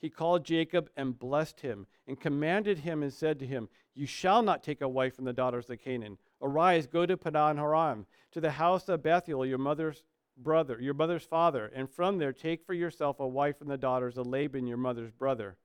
[0.00, 4.42] He called Jacob and blessed him, and commanded him and said to him, You shall
[4.42, 8.40] not take a wife from the daughters of Canaan Arise, go to Padan Aram, to
[8.40, 10.02] the house of Bethuel, your mother's
[10.36, 14.18] brother, your mother's father, and from there take for yourself a wife from the daughters
[14.18, 15.56] of Laban, your mother's brother.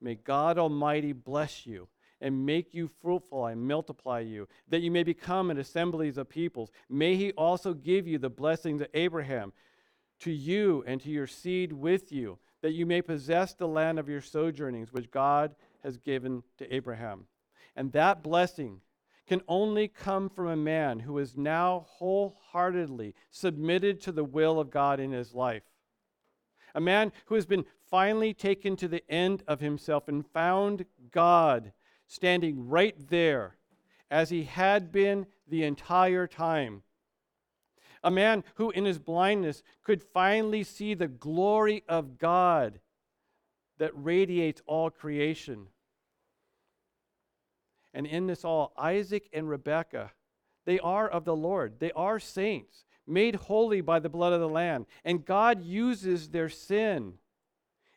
[0.00, 1.88] May God Almighty bless you
[2.20, 6.70] and make you fruitful and multiply you, that you may become an assemblies of peoples.
[6.88, 9.52] May he also give you the blessings of Abraham
[10.20, 14.08] to you and to your seed with you, that you may possess the land of
[14.08, 17.26] your sojournings, which God has given to Abraham.
[17.76, 18.80] And that blessing
[19.26, 24.70] can only come from a man who is now wholeheartedly submitted to the will of
[24.70, 25.62] God in his life.
[26.74, 31.72] A man who has been finally taken to the end of himself and found God
[32.06, 33.56] standing right there
[34.10, 36.82] as he had been the entire time.
[38.04, 42.78] A man who, in his blindness, could finally see the glory of God
[43.78, 45.68] that radiates all creation.
[47.94, 50.12] And in this all, Isaac and Rebekah,
[50.66, 51.80] They are of the Lord.
[51.80, 54.86] They are saints, made holy by the blood of the Lamb.
[55.04, 57.14] And God uses their sin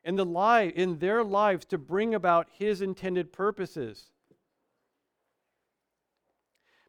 [0.05, 4.11] in, the li- in their lives to bring about His intended purposes.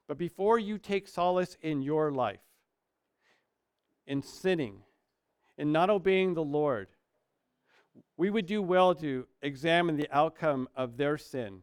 [0.06, 2.40] But before you take solace in your life,
[4.08, 4.80] in sinning,
[5.56, 6.88] in not obeying the Lord,
[8.16, 11.62] we would do well to examine the outcome of their sin.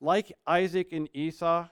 [0.00, 1.68] Like Isaac and Esau,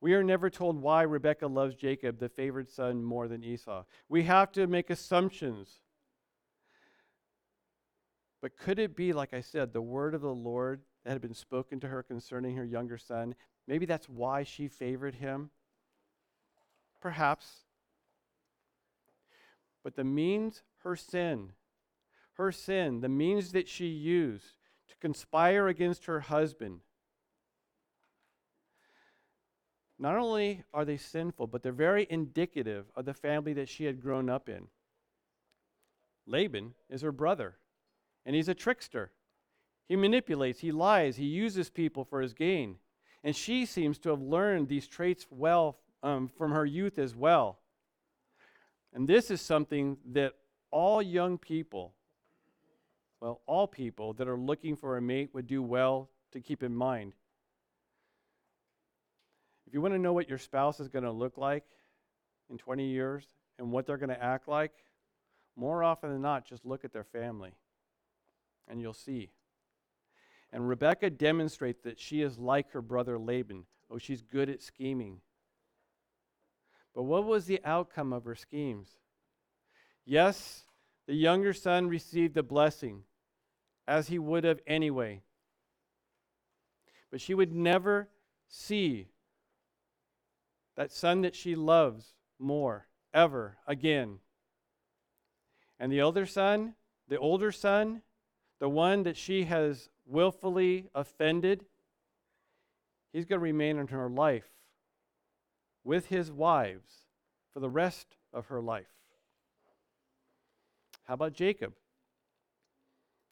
[0.00, 3.84] we are never told why Rebekah loves Jacob, the favored son, more than Esau.
[4.08, 5.80] We have to make assumptions.
[8.42, 11.34] But could it be, like I said, the word of the Lord that had been
[11.34, 13.34] spoken to her concerning her younger son?
[13.66, 15.50] Maybe that's why she favored him.
[17.00, 17.65] Perhaps.
[19.86, 21.52] But the means, her sin,
[22.38, 24.56] her sin, the means that she used
[24.88, 26.80] to conspire against her husband,
[29.96, 34.02] not only are they sinful, but they're very indicative of the family that she had
[34.02, 34.66] grown up in.
[36.26, 37.54] Laban is her brother,
[38.24, 39.12] and he's a trickster.
[39.86, 42.78] He manipulates, he lies, he uses people for his gain.
[43.22, 47.60] And she seems to have learned these traits well um, from her youth as well.
[48.96, 50.32] And this is something that
[50.70, 51.92] all young people,
[53.20, 56.74] well, all people that are looking for a mate would do well to keep in
[56.74, 57.12] mind.
[59.66, 61.66] If you want to know what your spouse is going to look like
[62.48, 63.26] in 20 years
[63.58, 64.72] and what they're going to act like,
[65.56, 67.52] more often than not, just look at their family
[68.66, 69.28] and you'll see.
[70.54, 73.66] And Rebekah demonstrates that she is like her brother Laban.
[73.90, 75.20] Oh, she's good at scheming.
[76.96, 78.88] But what was the outcome of her schemes?
[80.06, 80.64] Yes,
[81.06, 83.02] the younger son received the blessing,
[83.86, 85.20] as he would have anyway.
[87.10, 88.08] But she would never
[88.48, 89.08] see
[90.76, 94.20] that son that she loves more ever again.
[95.78, 96.76] And the older son,
[97.08, 98.00] the older son,
[98.58, 101.66] the one that she has willfully offended,
[103.12, 104.55] he's going to remain in her life
[105.86, 107.06] with his wives
[107.54, 108.90] for the rest of her life.
[111.04, 111.72] How about Jacob?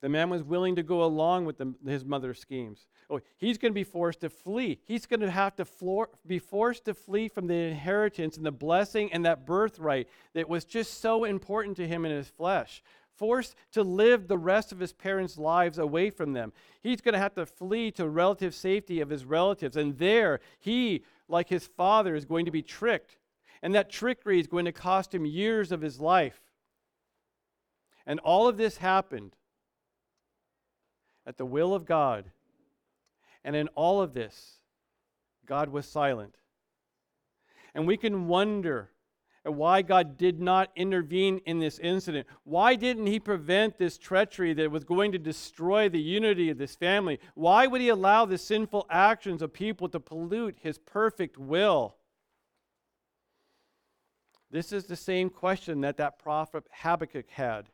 [0.01, 2.87] The man was willing to go along with the, his mother's schemes.
[3.11, 4.79] Oh, he's going to be forced to flee.
[4.85, 8.53] He's going to have to floor, be forced to flee from the inheritance and the
[8.53, 12.83] blessing and that birthright that was just so important to him in his flesh.
[13.17, 16.53] Forced to live the rest of his parents' lives away from them.
[16.83, 19.77] He's going to have to flee to relative safety of his relatives.
[19.77, 23.17] And there, he, like his father, is going to be tricked.
[23.63, 26.41] And that trickery is going to cost him years of his life.
[28.07, 29.37] And all of this happened
[31.27, 32.31] at the will of God
[33.45, 34.55] and in all of this,
[35.47, 36.37] God was silent.
[37.75, 38.91] And we can wonder
[39.53, 42.27] why God did not intervene in this incident.
[42.45, 46.75] Why didn't He prevent this treachery that was going to destroy the unity of this
[46.75, 47.21] family?
[47.35, 51.97] Why would He allow the sinful actions of people to pollute His perfect will?
[54.51, 57.69] This is the same question that that prophet Habakkuk had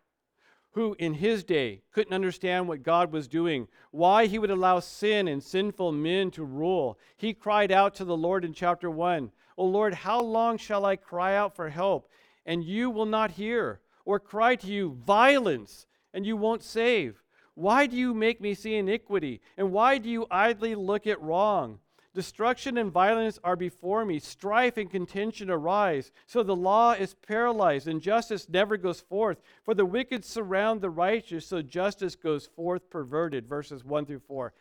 [0.72, 5.26] who in his day couldn't understand what God was doing, why he would allow sin
[5.26, 6.98] and sinful men to rule.
[7.16, 10.96] He cried out to the Lord in chapter 1 O Lord, how long shall I
[10.96, 12.09] cry out for help,
[12.46, 13.80] and you will not hear?
[14.05, 17.22] Or cry to you, violence, and you won't save?
[17.55, 19.40] Why do you make me see iniquity?
[19.57, 21.78] And why do you idly look at wrong?
[22.12, 24.18] Destruction and violence are before me.
[24.18, 26.11] Strife and contention arise.
[26.26, 29.40] So the law is paralyzed, and justice never goes forth.
[29.64, 33.46] For the wicked surround the righteous, so justice goes forth perverted.
[33.46, 34.53] Verses 1 through 4.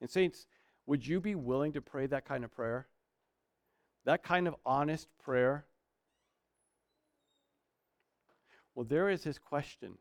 [0.00, 0.46] And, saints,
[0.86, 2.86] would you be willing to pray that kind of prayer?
[4.04, 5.66] That kind of honest prayer?
[8.74, 9.98] Well, there is his question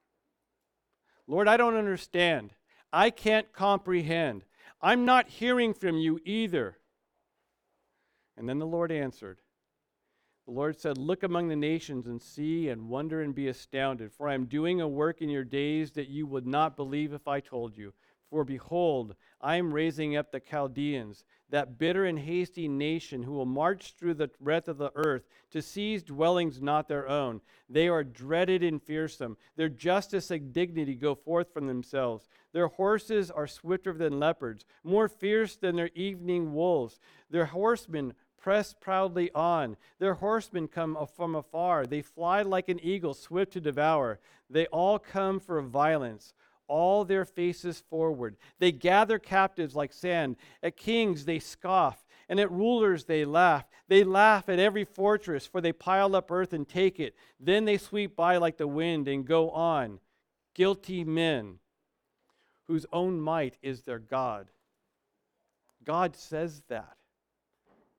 [1.28, 2.54] Lord, I don't understand.
[2.92, 4.44] I can't comprehend.
[4.82, 6.78] I'm not hearing from you either.
[8.36, 9.40] And then the Lord answered.
[10.46, 14.28] The Lord said, Look among the nations and see and wonder and be astounded, for
[14.28, 17.40] I am doing a work in your days that you would not believe if I
[17.40, 17.94] told you.
[18.34, 23.46] For behold, I am raising up the Chaldeans, that bitter and hasty nation who will
[23.46, 27.42] march through the breadth of the earth to seize dwellings not their own.
[27.70, 29.38] They are dreaded and fearsome.
[29.56, 32.28] Their justice and dignity go forth from themselves.
[32.54, 37.00] Their horses are swifter than leopards, more fierce than their evening wolves.
[37.30, 39.78] Their horsemen press proudly on.
[40.00, 41.86] Their horsemen come from afar.
[41.86, 44.20] They fly like an eagle, swift to devour.
[44.50, 46.34] They all come for violence
[46.74, 48.36] all their faces forward.
[48.58, 50.38] They gather captives like sand.
[50.64, 53.66] At kings they scoff, and at rulers they laugh.
[53.88, 57.16] They laugh at every fortress, for they pile up earth and take it.
[57.40, 60.00] Then they sweep by like the wind and go on.
[60.56, 61.60] Guilty men
[62.66, 64.50] whose own might is their God.
[65.84, 66.98] God says that.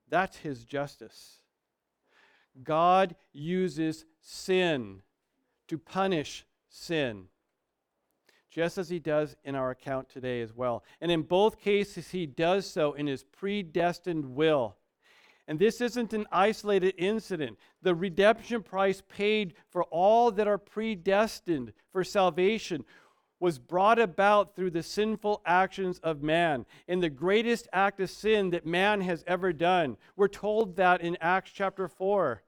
[0.09, 1.43] That's his justice.
[2.63, 5.03] God uses sin
[5.69, 7.29] to punish sin,
[8.55, 10.85] just as he does in our account today as well.
[11.01, 14.77] And in both cases, he does so in his predestined will.
[15.49, 17.59] And this isn't an isolated incident.
[17.83, 22.85] The redemption price paid for all that are predestined for salvation
[23.41, 28.51] was brought about through the sinful actions of man in the greatest act of sin
[28.51, 29.97] that man has ever done.
[30.15, 32.41] We're told that in Acts chapter 4.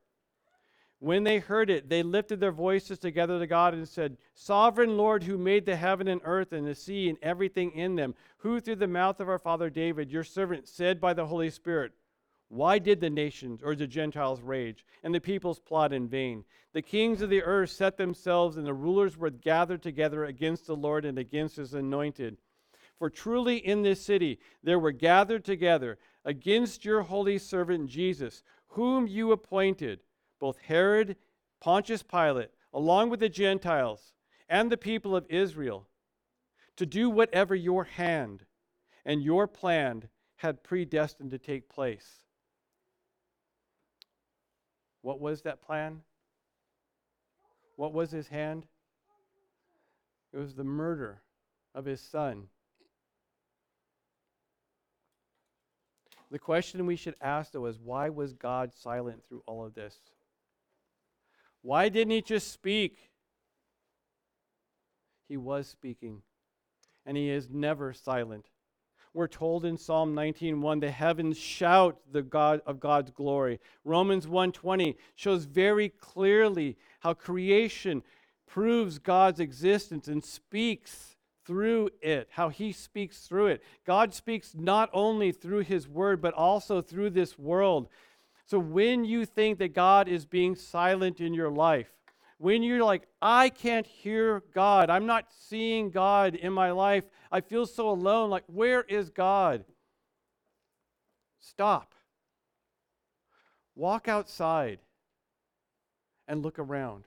[0.98, 5.24] When they heard it, they lifted their voices together to God and said, Sovereign Lord,
[5.24, 8.76] who made the heaven and earth and the sea and everything in them, who through
[8.76, 11.92] the mouth of our father David, your servant, said by the Holy Spirit,
[12.48, 16.44] why did the nations or the Gentiles rage and the peoples plot in vain?
[16.72, 20.76] The kings of the earth set themselves, and the rulers were gathered together against the
[20.76, 22.38] Lord and against his anointed.
[22.98, 29.06] For truly in this city there were gathered together against your holy servant Jesus, whom
[29.06, 30.00] you appointed,
[30.38, 31.16] both Herod,
[31.60, 34.12] Pontius Pilate, along with the Gentiles
[34.48, 35.88] and the people of Israel,
[36.76, 38.44] to do whatever your hand
[39.04, 42.26] and your plan had predestined to take place.
[45.02, 46.02] What was that plan?
[47.76, 48.66] What was his hand?
[50.32, 51.22] It was the murder
[51.74, 52.48] of his son.
[56.30, 60.00] The question we should ask, though, is why was God silent through all of this?
[61.66, 63.10] Why didn't he just speak?
[65.28, 66.22] He was speaking,
[67.04, 68.46] and he is never silent.
[69.12, 73.58] We're told in Psalm 19:1, the heavens shout the God of God's glory.
[73.82, 78.04] Romans 1:20 shows very clearly how creation
[78.46, 83.64] proves God's existence and speaks through it, how he speaks through it.
[83.84, 87.88] God speaks not only through his word, but also through this world.
[88.46, 91.90] So when you think that God is being silent in your life,
[92.38, 97.40] when you're like, I can't hear God, I'm not seeing God in my life, I
[97.40, 99.64] feel so alone, like, where is God?
[101.40, 101.94] Stop.
[103.74, 104.78] Walk outside
[106.28, 107.04] and look around.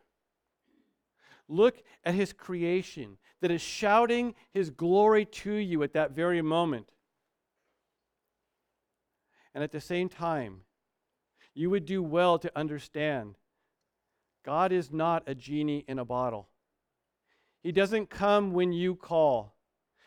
[1.48, 6.90] Look at his creation that is shouting his glory to you at that very moment.
[9.56, 10.62] And at the same time,
[11.60, 13.36] you would do well to understand
[14.46, 16.48] God is not a genie in a bottle.
[17.62, 19.56] He doesn't come when you call.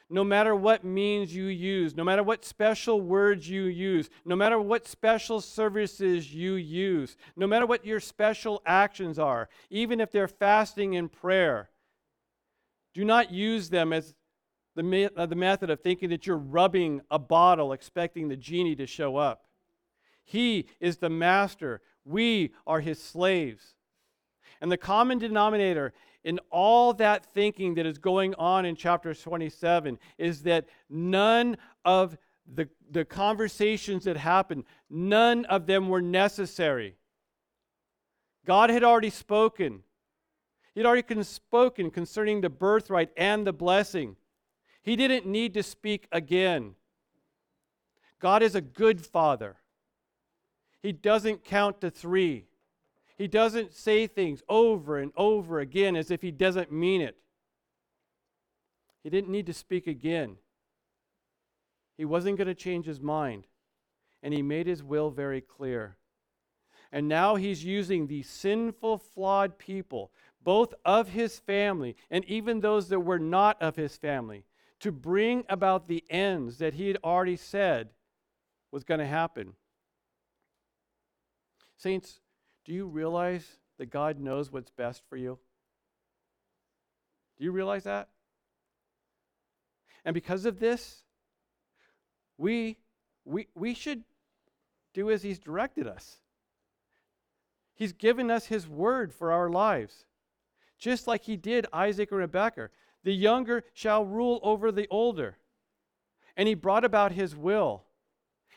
[0.08, 4.58] No matter what means you use, no matter what special words you use, no matter
[4.58, 10.28] what special services you use, no matter what your special actions are, even if they're
[10.28, 11.68] fasting and prayer,
[12.94, 14.14] do not use them as
[14.74, 18.86] the, uh, the method of thinking that you're rubbing a bottle expecting the genie to
[18.86, 19.44] show up.
[20.24, 23.74] He is the master, we are his slaves.
[24.60, 25.92] And the common denominator
[26.24, 32.16] in all that thinking that is going on in chapter 27 is that none of
[32.54, 36.96] the, the conversations that happened, none of them were necessary.
[38.46, 39.82] God had already spoken.
[40.74, 44.16] He had already spoken concerning the birthright and the blessing.
[44.82, 46.74] He didn't need to speak again.
[48.18, 49.56] God is a good father.
[50.82, 52.46] He doesn't count to three.
[53.16, 57.16] He doesn't say things over and over again as if he doesn't mean it.
[59.04, 60.36] He didn't need to speak again.
[61.96, 63.46] He wasn't going to change his mind.
[64.22, 65.96] And he made his will very clear.
[66.90, 70.12] And now he's using these sinful, flawed people,
[70.42, 74.44] both of his family and even those that were not of his family,
[74.80, 77.90] to bring about the ends that he had already said
[78.70, 79.54] was going to happen.
[81.82, 82.20] Saints,
[82.64, 83.44] do you realize
[83.78, 85.36] that God knows what's best for you?
[87.36, 88.08] Do you realize that?
[90.04, 91.02] And because of this,
[92.38, 92.78] we,
[93.24, 94.04] we, we should
[94.94, 96.18] do as He's directed us.
[97.74, 100.04] He's given us His word for our lives,
[100.78, 102.70] just like He did Isaac and Rebekah.
[103.02, 105.36] The younger shall rule over the older.
[106.36, 107.82] And He brought about His will.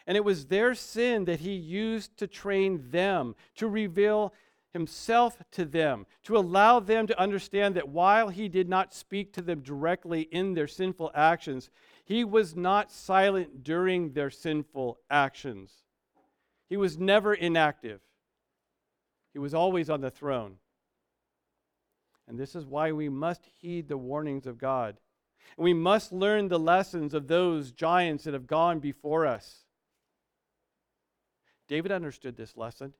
[0.08, 4.34] And it was their sin that he used to train them, to reveal
[4.72, 9.42] himself to them, to allow them to understand that while he did not speak to
[9.42, 11.70] them directly in their sinful actions,
[12.04, 15.72] he was not silent during their sinful actions.
[16.68, 18.02] He was never inactive,
[19.34, 20.58] he was always on the throne.
[22.28, 24.98] And this is why we must heed the warnings of God.
[25.58, 29.65] And we must learn the lessons of those giants that have gone before us.
[31.68, 32.94] David understood this lesson.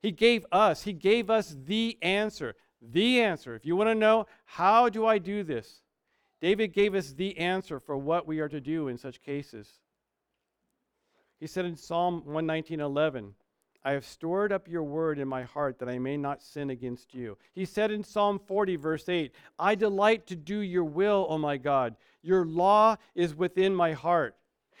[0.00, 2.54] He gave us, he gave us the answer.
[2.82, 3.54] The answer.
[3.54, 5.82] If you want to know, how do I do this?
[6.40, 9.80] David gave us the answer for what we are to do in such cases.
[11.40, 13.32] He said in Psalm 119:11,
[13.84, 17.14] I have stored up your word in my heart that I may not sin against
[17.14, 17.38] you.
[17.52, 21.56] He said in Psalm 40, verse 8, I delight to do your will, O my
[21.56, 21.94] God.
[22.20, 24.36] Your law is within my heart.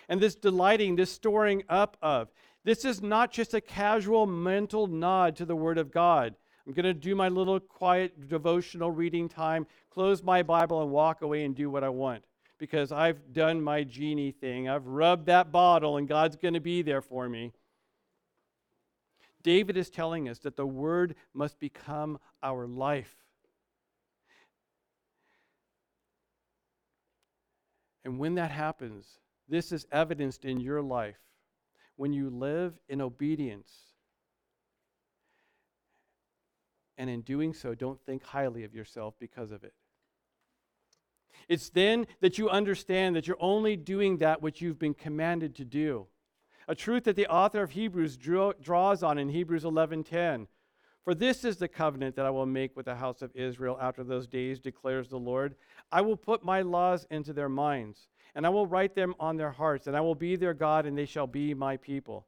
[0.08, 2.32] And this delighting, this storing up of,
[2.66, 6.34] this is not just a casual mental nod to the Word of God.
[6.66, 11.22] I'm going to do my little quiet devotional reading time, close my Bible, and walk
[11.22, 12.24] away and do what I want
[12.58, 14.68] because I've done my genie thing.
[14.68, 17.52] I've rubbed that bottle, and God's going to be there for me.
[19.44, 23.14] David is telling us that the Word must become our life.
[28.04, 29.06] And when that happens,
[29.48, 31.20] this is evidenced in your life
[31.96, 33.70] when you live in obedience.
[36.98, 39.74] And in doing so, don't think highly of yourself because of it.
[41.48, 45.64] It's then that you understand that you're only doing that which you've been commanded to
[45.64, 46.06] do.
[46.68, 50.48] A truth that the author of Hebrews drew, draws on in Hebrews 11:10.
[51.04, 54.02] For this is the covenant that I will make with the house of Israel after
[54.02, 55.54] those days, declares the Lord.
[55.92, 59.50] I will put my laws into their minds, and I will write them on their
[59.50, 62.26] hearts, and I will be their God, and they shall be my people.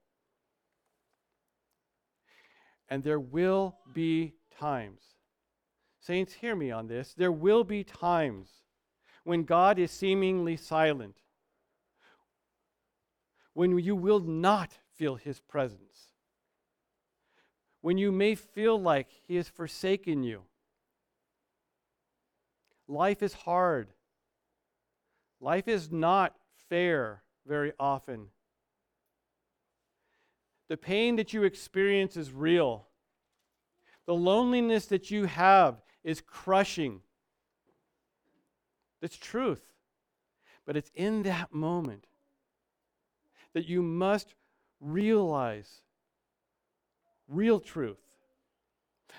[2.89, 5.03] And there will be times.
[6.01, 7.13] Saints, hear me on this.
[7.13, 8.49] There will be times
[9.25, 11.19] when God is seemingly silent,
[13.53, 16.15] when you will not feel his presence,
[17.83, 20.45] when you may feel like he has forsaken you.
[22.87, 23.89] Life is hard.
[25.41, 26.35] Life is not
[26.69, 28.29] fair very often.
[30.69, 32.89] The pain that you experience is real.
[34.07, 37.01] The loneliness that you have is crushing.
[39.01, 39.73] That's truth.
[40.67, 42.07] But it's in that moment
[43.55, 44.35] that you must
[44.81, 45.83] realize
[47.27, 48.01] real truth.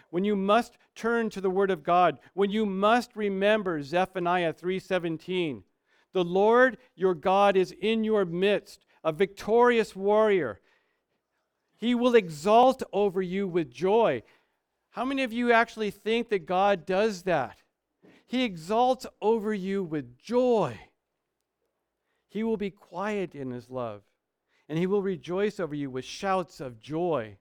[0.10, 5.64] When you must turn to the word of God, when you must remember Zephaniah 3:17,
[6.14, 10.60] the Lord your God is in your midst, a victorious warrior.
[11.78, 14.24] He will exalt over you with joy.
[14.92, 17.60] How many of you actually think that God does that?
[18.28, 20.80] He exalts over you with joy.
[22.28, 24.04] He will be quiet in his love,
[24.68, 27.38] and he will rejoice over you with shouts of joy.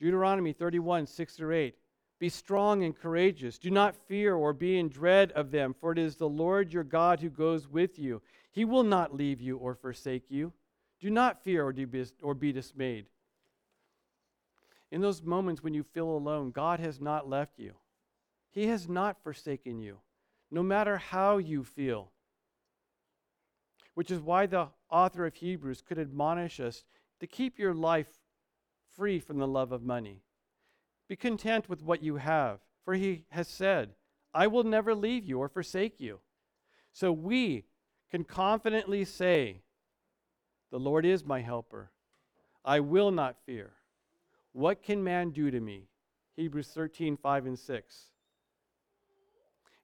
[0.00, 1.74] Deuteronomy 31, 6 through 8.
[2.18, 3.58] Be strong and courageous.
[3.58, 6.84] Do not fear or be in dread of them, for it is the Lord your
[6.84, 8.22] God who goes with you.
[8.50, 10.52] He will not leave you or forsake you.
[10.98, 11.72] Do not fear
[12.22, 13.06] or be dismayed.
[14.90, 17.74] In those moments when you feel alone, God has not left you.
[18.50, 19.98] He has not forsaken you,
[20.50, 22.12] no matter how you feel.
[23.92, 26.84] Which is why the author of Hebrews could admonish us
[27.20, 28.08] to keep your life
[28.96, 30.22] free from the love of money.
[31.08, 33.90] Be content with what you have, for he has said,
[34.34, 36.20] I will never leave you or forsake you.
[36.92, 37.64] So we
[38.10, 39.62] can confidently say,
[40.70, 41.90] The Lord is my helper.
[42.64, 43.72] I will not fear.
[44.52, 45.88] What can man do to me?
[46.34, 47.96] Hebrews 13, 5 and 6.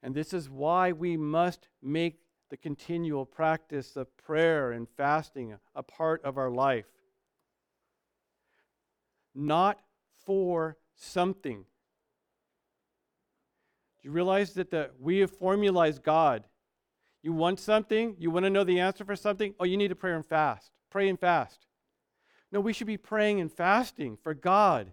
[0.03, 2.19] And this is why we must make
[2.51, 6.87] the continual practice of prayer and fasting a part of our life.
[9.35, 9.79] Not
[10.27, 11.65] for something.
[14.01, 16.45] Do you realize that the, we have formalized God?
[17.23, 18.17] You want something?
[18.19, 19.55] You want to know the answer for something?
[19.61, 20.73] Oh, you need to pray and fast.
[20.91, 21.67] Pray and fast.
[22.51, 24.93] No, we should be praying and fasting for God.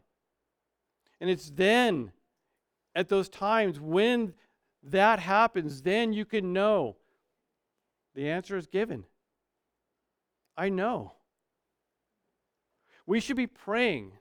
[1.20, 2.12] And it's then,
[2.96, 4.34] at those times when
[4.84, 6.96] that happens, then you can know
[8.16, 9.06] the answer is given.
[10.56, 11.14] I know.
[13.06, 14.14] We should be praying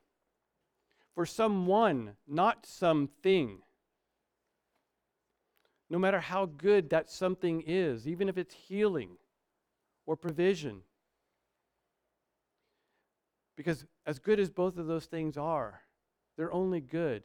[1.19, 3.57] for someone, not something.
[5.89, 9.17] No matter how good that something is, even if it's healing
[10.05, 10.79] or provision.
[13.57, 15.81] Because as good as both of those things are,
[16.37, 17.23] they're only good.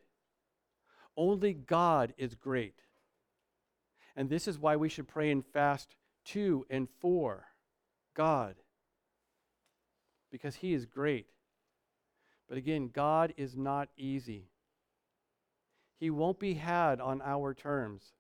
[1.17, 2.81] Only God is great.
[4.17, 5.95] And this is why we should pray and fast
[6.33, 7.47] to and for
[8.17, 8.57] God.
[10.33, 11.34] because He is great.
[12.49, 14.49] But again, God is not easy.
[15.99, 18.13] He won't be had on our terms.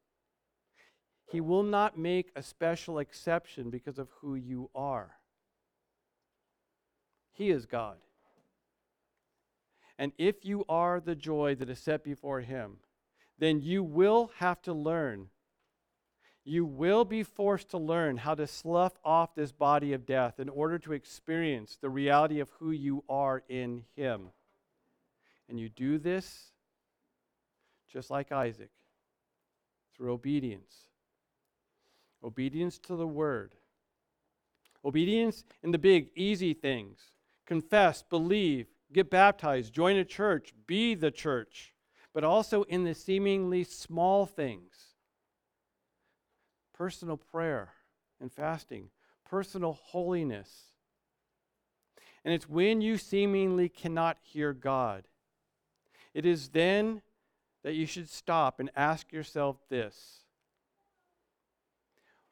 [1.31, 5.17] He will not make a special exception because of who you are.
[7.33, 7.97] He is God.
[9.99, 12.79] And if you are the joy that is set before Him,
[13.39, 15.29] then you will have to learn.
[16.45, 20.51] You will be forced to learn how to slough off this body of death in
[20.51, 24.29] order to experience the reality of who you are in Him.
[25.49, 26.53] And you do this
[27.91, 28.71] just like Isaac
[29.97, 30.75] through obedience.
[32.23, 33.55] Obedience to the word.
[34.85, 36.99] Obedience in the big, easy things.
[37.47, 41.75] Confess, believe, get baptized, join a church, be the church,
[42.13, 44.94] but also in the seemingly small things
[46.77, 47.71] personal prayer
[48.21, 48.91] and fasting,
[49.25, 50.51] personal holiness.
[52.25, 55.05] And it's when you seemingly cannot hear God.
[56.13, 57.03] It is then
[57.63, 60.25] that you should stop and ask yourself this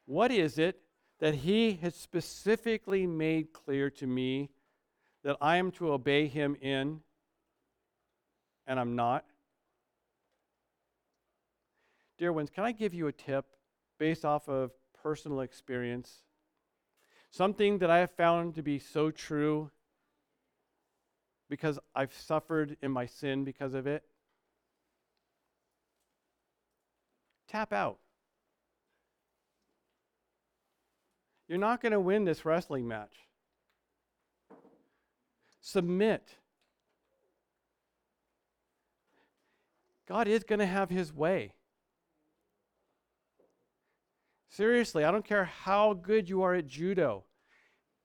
[0.05, 0.79] What is it
[1.19, 4.49] that He has specifically made clear to me
[5.23, 6.99] that I am to obey him in,
[8.67, 9.25] and I'm not?
[12.17, 13.45] Dear ones, can I give you a tip
[14.03, 16.23] based off of personal experience?
[17.31, 19.71] Something that I have found to be so true
[21.49, 24.03] because I've suffered in my sin because of it.
[27.47, 27.99] Tap out.
[31.47, 33.15] You're not going to win this wrestling match.
[35.61, 36.39] Submit.
[40.09, 41.53] God is going to have his way.
[44.55, 47.23] Seriously, I don't care how good you are at judo.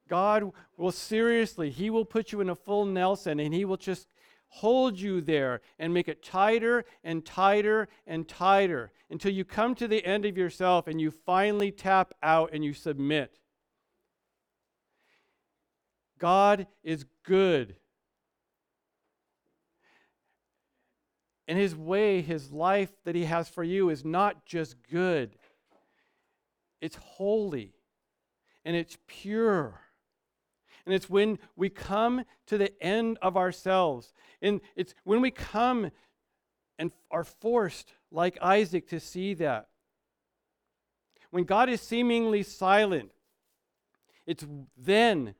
[0.08, 4.08] God will seriously, He will put you in a full Nelson and He will just
[4.48, 9.86] hold you there and make it tighter and tighter and tighter until you come to
[9.86, 13.38] the end of yourself and you finally tap out and you submit.
[16.18, 17.76] God is good.
[21.46, 25.36] And his way, his life that he has for you is not just good,
[26.80, 27.72] it's holy
[28.64, 29.80] and it's pure.
[30.84, 35.90] And it's when we come to the end of ourselves, and it's when we come
[36.78, 39.68] and are forced, like Isaac, to see that.
[41.30, 43.10] When God is seemingly silent,
[44.26, 45.34] it's then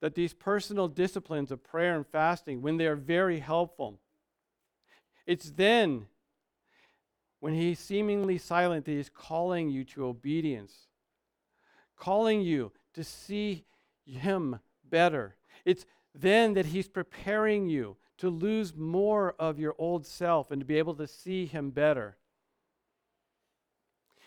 [0.00, 4.00] that these personal disciplines of prayer and fasting, when they are very helpful,
[5.24, 6.06] it's then
[7.42, 10.86] when he's seemingly silent that he's calling you to obedience,
[11.96, 13.64] calling you to see
[14.04, 15.34] him better.
[15.64, 15.84] It's
[16.14, 20.78] then that he's preparing you to lose more of your old self and to be
[20.78, 22.16] able to see him better.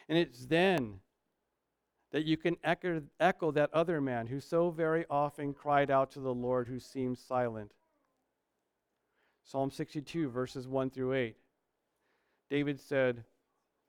[0.09, 0.99] And it's then
[2.11, 6.20] that you can echo, echo that other man who so very often cried out to
[6.20, 7.72] the Lord who seems silent.
[9.45, 11.38] Psalm 62, verses 1 through 8.
[12.50, 13.24] David said,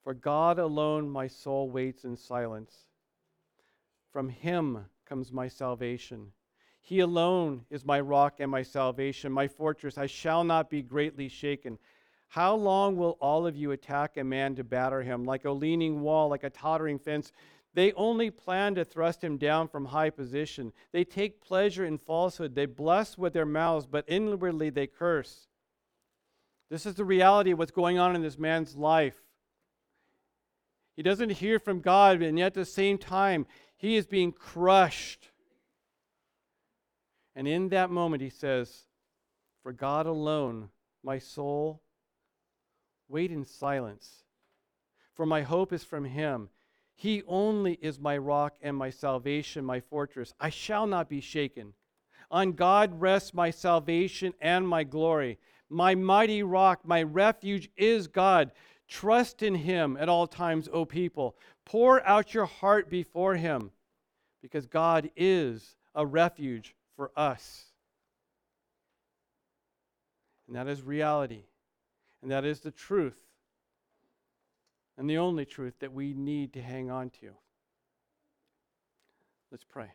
[0.02, 2.74] For God alone my soul waits in silence.
[4.10, 6.32] From him comes my salvation.
[6.80, 9.98] He alone is my rock and my salvation, my fortress.
[9.98, 11.78] I shall not be greatly shaken.
[12.28, 16.00] How long will all of you attack a man to batter him, like a leaning
[16.00, 17.32] wall, like a tottering fence?
[17.74, 20.72] They only plan to thrust him down from high position.
[20.92, 22.54] They take pleasure in falsehood.
[22.54, 25.48] They bless with their mouths, but inwardly they curse.
[26.70, 29.16] This is the reality of what's going on in this man's life.
[30.96, 33.46] He doesn't hear from God, and yet at the same time,
[33.76, 35.28] he is being crushed.
[37.34, 38.86] And in that moment, he says,
[39.62, 40.70] For God alone,
[41.04, 41.82] my soul,
[43.08, 44.24] wait in silence.
[45.14, 46.48] For my hope is from him.
[46.94, 50.32] He only is my rock and my salvation, my fortress.
[50.40, 51.74] I shall not be shaken.
[52.30, 55.38] On God rests my salvation and my glory.
[55.68, 58.52] My mighty rock, my refuge is God.
[58.88, 61.36] Trust in him at all times, O people.
[61.64, 63.72] Pour out your heart before him,
[64.42, 67.64] because God is a refuge for us.
[70.46, 71.44] And that is reality.
[72.22, 73.18] And that is the truth
[74.98, 77.32] and the only truth that we need to hang on to.
[79.50, 79.92] Let's pray.